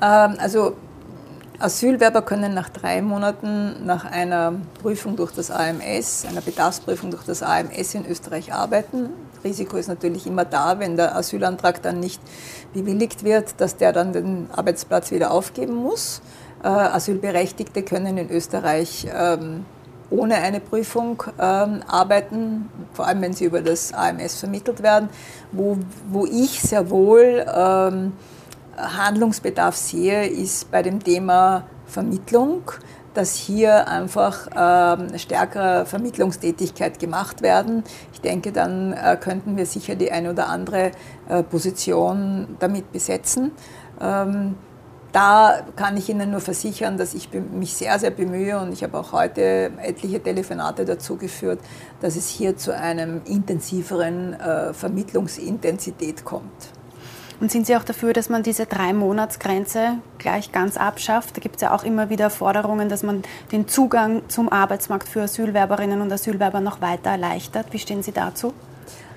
Ähm, 0.00 0.36
also 0.38 0.76
Asylwerber 1.58 2.22
können 2.22 2.54
nach 2.54 2.68
drei 2.70 3.02
Monaten 3.02 3.86
nach 3.86 4.04
einer 4.04 4.54
Prüfung 4.80 5.16
durch 5.16 5.32
das 5.32 5.50
AMS, 5.50 6.26
einer 6.28 6.40
Bedarfsprüfung 6.40 7.10
durch 7.10 7.24
das 7.24 7.42
AMS 7.42 7.94
in 7.94 8.06
Österreich 8.06 8.52
arbeiten. 8.52 9.10
Risiko 9.44 9.76
ist 9.76 9.88
natürlich 9.88 10.26
immer 10.26 10.44
da, 10.44 10.78
wenn 10.80 10.96
der 10.96 11.14
Asylantrag 11.16 11.82
dann 11.82 12.00
nicht 12.00 12.20
bewilligt 12.72 13.22
wird, 13.22 13.60
dass 13.60 13.76
der 13.76 13.92
dann 13.92 14.12
den 14.12 14.48
Arbeitsplatz 14.52 15.10
wieder 15.12 15.30
aufgeben 15.30 15.74
muss. 15.74 16.20
Äh, 16.62 16.68
Asylberechtigte 16.68 17.82
können 17.82 18.18
in 18.18 18.30
Österreich 18.30 19.06
ähm, 19.12 19.64
ohne 20.10 20.36
eine 20.36 20.60
Prüfung 20.60 21.22
ähm, 21.40 21.80
arbeiten, 21.86 22.68
vor 22.92 23.06
allem 23.06 23.22
wenn 23.22 23.32
sie 23.32 23.46
über 23.46 23.62
das 23.62 23.92
AMS 23.92 24.38
vermittelt 24.38 24.82
werden, 24.82 25.08
wo, 25.50 25.78
wo 26.10 26.26
ich 26.26 26.60
sehr 26.60 26.90
wohl 26.90 27.44
ähm, 27.52 28.12
Handlungsbedarf 28.76 29.76
sehe, 29.76 30.26
ist 30.26 30.70
bei 30.70 30.82
dem 30.82 31.02
Thema 31.02 31.64
Vermittlung, 31.86 32.62
dass 33.14 33.34
hier 33.34 33.88
einfach 33.88 34.48
ähm, 34.56 35.18
stärkere 35.18 35.84
Vermittlungstätigkeit 35.84 36.98
gemacht 36.98 37.42
werden. 37.42 37.84
Ich 38.12 38.20
denke, 38.20 38.52
dann 38.52 38.92
äh, 38.92 39.16
könnten 39.20 39.56
wir 39.56 39.66
sicher 39.66 39.94
die 39.96 40.12
eine 40.12 40.30
oder 40.30 40.48
andere 40.48 40.92
äh, 41.28 41.42
Position 41.42 42.56
damit 42.58 42.92
besetzen. 42.92 43.52
Ähm, 44.00 44.54
da 45.12 45.62
kann 45.76 45.96
ich 45.96 46.08
Ihnen 46.08 46.30
nur 46.30 46.40
versichern, 46.40 46.96
dass 46.96 47.14
ich 47.14 47.28
mich 47.32 47.74
sehr, 47.74 47.98
sehr 47.98 48.10
bemühe 48.10 48.58
und 48.58 48.72
ich 48.72 48.82
habe 48.82 48.98
auch 48.98 49.12
heute 49.12 49.70
etliche 49.82 50.22
Telefonate 50.22 50.84
dazu 50.84 51.16
geführt, 51.16 51.60
dass 52.00 52.16
es 52.16 52.28
hier 52.28 52.56
zu 52.56 52.74
einem 52.74 53.20
intensiveren 53.26 54.34
äh, 54.34 54.72
Vermittlungsintensität 54.72 56.24
kommt. 56.24 56.68
Und 57.40 57.50
sind 57.50 57.66
Sie 57.66 57.76
auch 57.76 57.82
dafür, 57.82 58.12
dass 58.12 58.28
man 58.28 58.44
diese 58.44 58.66
Drei-Monats-Grenze 58.66 59.98
gleich 60.18 60.52
ganz 60.52 60.76
abschafft? 60.76 61.36
Da 61.36 61.40
gibt 61.40 61.56
es 61.56 61.62
ja 61.62 61.74
auch 61.74 61.82
immer 61.82 62.08
wieder 62.08 62.30
Forderungen, 62.30 62.88
dass 62.88 63.02
man 63.02 63.22
den 63.50 63.66
Zugang 63.66 64.22
zum 64.28 64.48
Arbeitsmarkt 64.48 65.08
für 65.08 65.22
Asylwerberinnen 65.22 66.00
und 66.00 66.12
Asylwerber 66.12 66.60
noch 66.60 66.80
weiter 66.80 67.10
erleichtert. 67.10 67.66
Wie 67.72 67.80
stehen 67.80 68.04
Sie 68.04 68.12
dazu? 68.12 68.54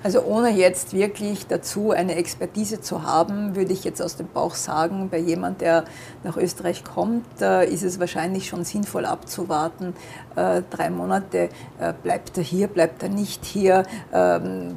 Also 0.06 0.22
ohne 0.22 0.50
jetzt 0.50 0.92
wirklich 0.92 1.48
dazu 1.48 1.90
eine 1.90 2.14
Expertise 2.14 2.80
zu 2.80 3.02
haben, 3.02 3.56
würde 3.56 3.72
ich 3.72 3.82
jetzt 3.82 4.00
aus 4.00 4.14
dem 4.14 4.28
Bauch 4.28 4.54
sagen, 4.54 5.08
bei 5.10 5.18
jemand, 5.18 5.62
der 5.62 5.82
nach 6.22 6.36
Österreich 6.36 6.84
kommt, 6.84 7.26
äh, 7.42 7.68
ist 7.68 7.82
es 7.82 7.98
wahrscheinlich 7.98 8.46
schon 8.46 8.62
sinnvoll 8.62 9.04
abzuwarten. 9.04 9.96
Äh, 10.36 10.62
drei 10.70 10.90
Monate 10.90 11.48
äh, 11.80 11.92
bleibt 12.04 12.38
er 12.38 12.44
hier, 12.44 12.68
bleibt 12.68 13.02
er 13.02 13.08
nicht 13.08 13.44
hier. 13.44 13.82
Ähm, 14.12 14.76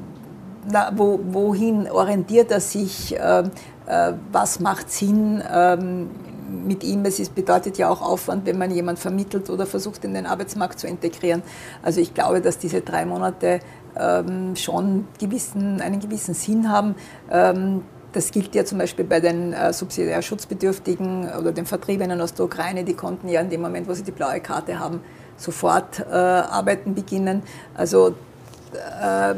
na, 0.67 0.93
wo, 0.95 1.19
wohin 1.23 1.87
orientiert 1.91 2.49
er 2.49 2.59
sich? 2.59 3.15
Ähm, 3.15 3.51
was 4.31 4.59
macht 4.59 4.91
Sinn? 4.91 5.43
Mit 6.49 6.83
ihm, 6.83 7.05
es 7.05 7.19
ist, 7.19 7.35
bedeutet 7.35 7.77
ja 7.77 7.89
auch 7.89 8.01
Aufwand, 8.01 8.45
wenn 8.45 8.57
man 8.57 8.71
jemanden 8.71 9.01
vermittelt 9.01 9.49
oder 9.49 9.65
versucht, 9.65 10.03
in 10.03 10.13
den 10.13 10.25
Arbeitsmarkt 10.25 10.79
zu 10.79 10.87
integrieren. 10.87 11.43
Also 11.83 12.01
ich 12.01 12.13
glaube, 12.13 12.41
dass 12.41 12.57
diese 12.57 12.81
drei 12.81 13.05
Monate 13.05 13.59
ähm, 13.97 14.55
schon 14.55 15.07
gewissen, 15.19 15.81
einen 15.81 15.99
gewissen 15.99 16.33
Sinn 16.33 16.71
haben. 16.71 16.95
Ähm, 17.31 17.83
das 18.11 18.31
gilt 18.31 18.55
ja 18.55 18.65
zum 18.65 18.79
Beispiel 18.79 19.05
bei 19.05 19.19
den 19.19 19.53
äh, 19.53 19.71
subsidiär 19.71 20.21
Schutzbedürftigen 20.21 21.31
oder 21.33 21.51
den 21.51 21.65
Vertriebenen 21.65 22.19
aus 22.21 22.33
der 22.33 22.45
Ukraine. 22.45 22.83
Die 22.83 22.95
konnten 22.95 23.27
ja 23.29 23.41
in 23.41 23.49
dem 23.49 23.61
Moment, 23.61 23.87
wo 23.87 23.93
sie 23.93 24.03
die 24.03 24.11
blaue 24.11 24.39
Karte 24.39 24.79
haben, 24.79 25.01
sofort 25.37 25.99
äh, 25.99 26.13
arbeiten 26.13 26.95
beginnen. 26.95 27.43
Also 27.75 28.15
äh, 28.73 29.35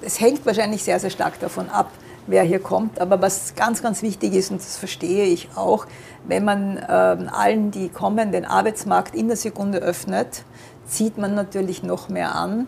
es 0.00 0.20
hängt 0.20 0.44
wahrscheinlich 0.46 0.82
sehr, 0.82 0.98
sehr 0.98 1.10
stark 1.10 1.38
davon 1.40 1.68
ab, 1.68 1.90
wer 2.26 2.42
hier 2.42 2.60
kommt. 2.60 3.00
Aber 3.00 3.20
was 3.20 3.54
ganz, 3.54 3.82
ganz 3.82 4.02
wichtig 4.02 4.34
ist, 4.34 4.50
und 4.50 4.60
das 4.60 4.76
verstehe 4.76 5.24
ich 5.24 5.48
auch, 5.54 5.86
wenn 6.26 6.44
man 6.44 6.78
ähm, 6.88 7.28
allen, 7.32 7.70
die 7.70 7.88
kommen, 7.88 8.32
den 8.32 8.44
Arbeitsmarkt 8.44 9.14
in 9.14 9.28
der 9.28 9.36
Sekunde 9.36 9.78
öffnet, 9.78 10.44
zieht 10.86 11.18
man 11.18 11.34
natürlich 11.34 11.82
noch 11.82 12.08
mehr 12.08 12.34
an. 12.34 12.66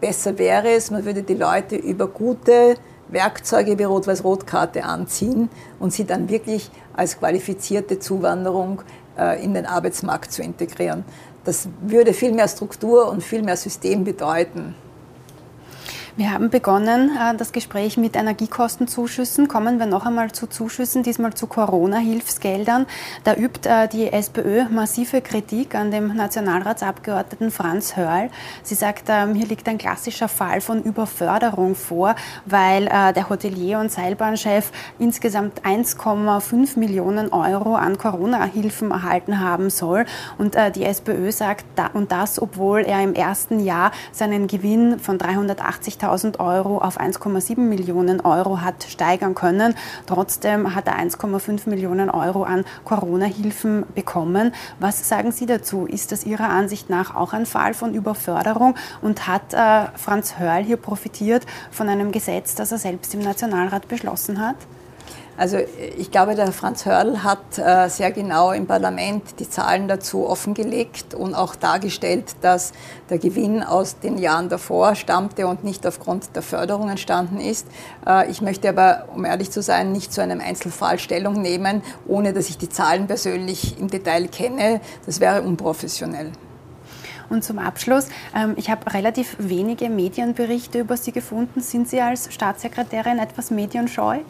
Besser 0.00 0.38
wäre 0.38 0.70
es, 0.70 0.90
man 0.90 1.04
würde 1.04 1.22
die 1.22 1.34
Leute 1.34 1.76
über 1.76 2.06
gute 2.06 2.76
Werkzeuge 3.08 3.78
wie 3.78 3.84
Rot-Weiß-Rot-Karte 3.84 4.84
anziehen 4.84 5.48
und 5.78 5.92
sie 5.92 6.04
dann 6.04 6.28
wirklich 6.28 6.70
als 6.94 7.18
qualifizierte 7.18 7.98
Zuwanderung 7.98 8.82
äh, 9.18 9.42
in 9.42 9.54
den 9.54 9.66
Arbeitsmarkt 9.66 10.32
zu 10.32 10.42
integrieren. 10.42 11.04
Das 11.44 11.68
würde 11.80 12.12
viel 12.12 12.32
mehr 12.32 12.48
Struktur 12.48 13.08
und 13.08 13.22
viel 13.22 13.42
mehr 13.42 13.56
System 13.56 14.02
bedeuten. 14.04 14.74
Wir 16.18 16.32
haben 16.32 16.48
begonnen 16.48 17.10
äh, 17.14 17.36
das 17.36 17.52
Gespräch 17.52 17.98
mit 17.98 18.16
Energiekostenzuschüssen. 18.16 19.48
Kommen 19.48 19.78
wir 19.78 19.84
noch 19.84 20.06
einmal 20.06 20.32
zu 20.32 20.46
Zuschüssen, 20.46 21.02
diesmal 21.02 21.34
zu 21.34 21.46
Corona-Hilfsgeldern. 21.46 22.86
Da 23.24 23.34
übt 23.34 23.68
äh, 23.68 23.86
die 23.86 24.10
SPÖ 24.10 24.64
massive 24.70 25.20
Kritik 25.20 25.74
an 25.74 25.90
dem 25.90 26.16
Nationalratsabgeordneten 26.16 27.50
Franz 27.50 27.96
Hörl. 27.96 28.30
Sie 28.62 28.74
sagt, 28.74 29.08
ähm, 29.10 29.34
hier 29.34 29.46
liegt 29.46 29.68
ein 29.68 29.76
klassischer 29.76 30.28
Fall 30.28 30.62
von 30.62 30.82
Überförderung 30.82 31.74
vor, 31.74 32.14
weil 32.46 32.86
äh, 32.86 33.12
der 33.12 33.28
Hotelier 33.28 33.78
und 33.78 33.92
Seilbahnchef 33.92 34.72
insgesamt 34.98 35.66
1,5 35.66 36.78
Millionen 36.78 37.30
Euro 37.30 37.74
an 37.74 37.98
Corona-Hilfen 37.98 38.90
erhalten 38.90 39.40
haben 39.40 39.68
soll. 39.68 40.06
Und 40.38 40.56
die 40.74 40.84
SPÖ 40.84 41.30
sagt, 41.30 41.66
und 41.92 42.10
das, 42.10 42.40
obwohl 42.40 42.80
er 42.80 43.02
im 43.02 43.14
ersten 43.14 43.60
Jahr 43.60 43.90
seinen 44.12 44.46
Gewinn 44.46 44.98
von 44.98 45.18
380.000 45.18 46.05
100.000 46.06 46.38
Euro 46.38 46.78
auf 46.78 47.00
1,7 47.00 47.58
Millionen 47.58 48.20
Euro 48.20 48.60
hat 48.60 48.84
steigern 48.84 49.34
können. 49.34 49.74
Trotzdem 50.06 50.74
hat 50.74 50.86
er 50.86 50.98
1,5 50.98 51.68
Millionen 51.68 52.10
Euro 52.10 52.44
an 52.44 52.64
Corona-Hilfen 52.84 53.84
bekommen. 53.94 54.52
Was 54.80 55.08
sagen 55.08 55.32
Sie 55.32 55.46
dazu? 55.46 55.86
Ist 55.86 56.12
das 56.12 56.24
Ihrer 56.24 56.48
Ansicht 56.48 56.90
nach 56.90 57.14
auch 57.14 57.32
ein 57.32 57.46
Fall 57.46 57.74
von 57.74 57.94
Überförderung 57.94 58.74
und 59.02 59.26
hat 59.26 59.54
äh, 59.54 59.86
Franz 59.96 60.38
Hörl 60.38 60.64
hier 60.64 60.76
profitiert 60.76 61.44
von 61.70 61.88
einem 61.88 62.12
Gesetz, 62.12 62.54
das 62.54 62.72
er 62.72 62.78
selbst 62.78 63.14
im 63.14 63.20
Nationalrat 63.20 63.88
beschlossen 63.88 64.40
hat? 64.40 64.56
Also 65.36 65.58
ich 65.98 66.10
glaube, 66.10 66.34
der 66.34 66.50
Franz 66.52 66.86
Hörl 66.86 67.22
hat 67.22 67.58
äh, 67.58 67.88
sehr 67.88 68.10
genau 68.10 68.52
im 68.52 68.66
Parlament 68.66 69.38
die 69.38 69.48
Zahlen 69.48 69.86
dazu 69.86 70.26
offengelegt 70.26 71.12
und 71.12 71.34
auch 71.34 71.54
dargestellt, 71.54 72.36
dass 72.40 72.72
der 73.10 73.18
Gewinn 73.18 73.62
aus 73.62 73.98
den 74.00 74.16
Jahren 74.16 74.48
davor 74.48 74.94
stammte 74.94 75.46
und 75.46 75.62
nicht 75.62 75.86
aufgrund 75.86 76.34
der 76.34 76.42
Förderung 76.42 76.88
entstanden 76.88 77.38
ist. 77.38 77.66
Äh, 78.06 78.30
ich 78.30 78.40
möchte 78.40 78.70
aber, 78.70 79.08
um 79.14 79.26
ehrlich 79.26 79.50
zu 79.50 79.60
sein, 79.60 79.92
nicht 79.92 80.12
zu 80.12 80.22
einem 80.22 80.40
Einzelfall 80.40 80.98
Stellung 80.98 81.42
nehmen, 81.42 81.82
ohne 82.06 82.32
dass 82.32 82.48
ich 82.48 82.56
die 82.56 82.70
Zahlen 82.70 83.06
persönlich 83.06 83.78
im 83.78 83.88
Detail 83.88 84.28
kenne. 84.28 84.80
Das 85.04 85.20
wäre 85.20 85.42
unprofessionell. 85.42 86.32
Und 87.28 87.44
zum 87.44 87.58
Abschluss, 87.58 88.08
ähm, 88.34 88.54
ich 88.56 88.70
habe 88.70 88.92
relativ 88.94 89.36
wenige 89.38 89.90
Medienberichte 89.90 90.80
über 90.80 90.96
Sie 90.96 91.12
gefunden. 91.12 91.60
Sind 91.60 91.88
Sie 91.88 92.00
als 92.00 92.32
Staatssekretärin 92.32 93.18
etwas 93.18 93.50
medienscheu? 93.50 94.20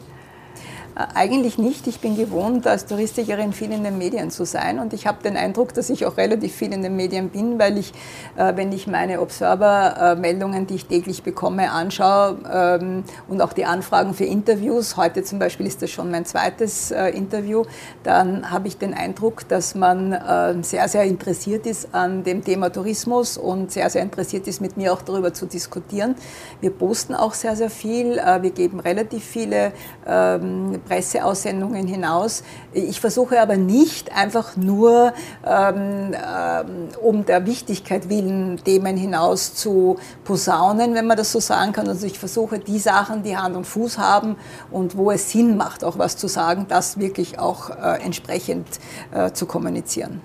Äh, 0.97 1.05
eigentlich 1.13 1.57
nicht. 1.57 1.87
Ich 1.87 1.99
bin 1.99 2.15
gewohnt, 2.15 2.65
als 2.67 2.85
Touristikerin 2.85 3.53
viel 3.53 3.71
in 3.71 3.83
den 3.83 3.97
Medien 3.97 4.31
zu 4.31 4.45
sein 4.45 4.79
und 4.79 4.93
ich 4.93 5.05
habe 5.05 5.21
den 5.23 5.37
Eindruck, 5.37 5.73
dass 5.73 5.89
ich 5.89 6.05
auch 6.05 6.17
relativ 6.17 6.53
viel 6.55 6.73
in 6.73 6.81
den 6.81 6.95
Medien 6.95 7.29
bin, 7.29 7.59
weil 7.59 7.77
ich, 7.77 7.93
äh, 8.35 8.55
wenn 8.55 8.71
ich 8.71 8.87
meine 8.87 9.21
Observer-Meldungen, 9.21 10.67
die 10.67 10.75
ich 10.75 10.85
täglich 10.85 11.23
bekomme, 11.23 11.71
anschaue 11.71 12.37
ähm, 12.51 13.03
und 13.27 13.41
auch 13.41 13.53
die 13.53 13.65
Anfragen 13.65 14.13
für 14.13 14.25
Interviews, 14.25 14.97
heute 14.97 15.23
zum 15.23 15.39
Beispiel 15.39 15.67
ist 15.67 15.81
das 15.81 15.91
schon 15.91 16.09
mein 16.09 16.25
zweites 16.25 16.91
äh, 16.91 17.09
Interview, 17.09 17.63
dann 18.03 18.49
habe 18.49 18.67
ich 18.67 18.77
den 18.77 18.93
Eindruck, 18.93 19.47
dass 19.47 19.75
man 19.75 20.17
sehr, 20.61 20.87
sehr 20.87 21.03
interessiert 21.03 21.65
ist 21.65 21.93
an 21.93 22.23
dem 22.23 22.43
Thema 22.43 22.69
Tourismus 22.69 23.37
und 23.37 23.71
sehr, 23.71 23.89
sehr 23.89 24.01
interessiert 24.01 24.47
ist, 24.47 24.61
mit 24.61 24.77
mir 24.77 24.93
auch 24.93 25.01
darüber 25.01 25.33
zu 25.33 25.45
diskutieren. 25.45 26.15
Wir 26.61 26.71
posten 26.71 27.13
auch 27.13 27.33
sehr, 27.33 27.55
sehr 27.55 27.69
viel. 27.69 28.15
Wir 28.15 28.51
geben 28.51 28.79
relativ 28.79 29.23
viele 29.23 29.73
ähm, 30.07 30.79
Presseaussendungen 30.87 31.87
hinaus. 31.87 32.43
Ich 32.73 33.01
versuche 33.01 33.41
aber 33.41 33.57
nicht 33.57 34.15
einfach 34.15 34.55
nur 34.55 35.13
ähm, 35.45 36.13
ähm, 36.13 36.89
um 37.01 37.25
der 37.25 37.45
Wichtigkeit 37.45 38.09
willen 38.09 38.63
Themen 38.63 38.97
hinaus 38.97 39.53
zu 39.53 39.97
posaunen, 40.23 40.93
wenn 40.93 41.07
man 41.07 41.17
das 41.17 41.31
so 41.31 41.39
sagen 41.39 41.73
kann. 41.73 41.87
Also 41.87 42.07
ich 42.07 42.19
versuche 42.19 42.59
die 42.59 42.79
Sachen, 42.79 43.23
die 43.23 43.35
Hand 43.35 43.55
und 43.55 43.65
Fuß 43.65 43.97
haben 43.97 44.37
und 44.71 44.97
wo 44.97 45.11
es 45.11 45.31
Sinn 45.31 45.57
macht, 45.57 45.83
auch 45.83 45.97
was 45.97 46.17
zu 46.17 46.27
sagen, 46.27 46.65
das 46.69 46.99
wirklich 46.99 47.39
auch 47.39 47.69
äh, 47.69 48.01
entsprechend 48.03 48.67
äh, 49.11 49.31
zu 49.31 49.45
kommunizieren. 49.45 50.21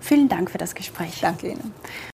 Vielen 0.00 0.28
Dank 0.28 0.50
für 0.50 0.58
das 0.58 0.74
Gespräch. 0.74 1.18
Danke 1.20 1.48
Ihnen. 1.48 1.74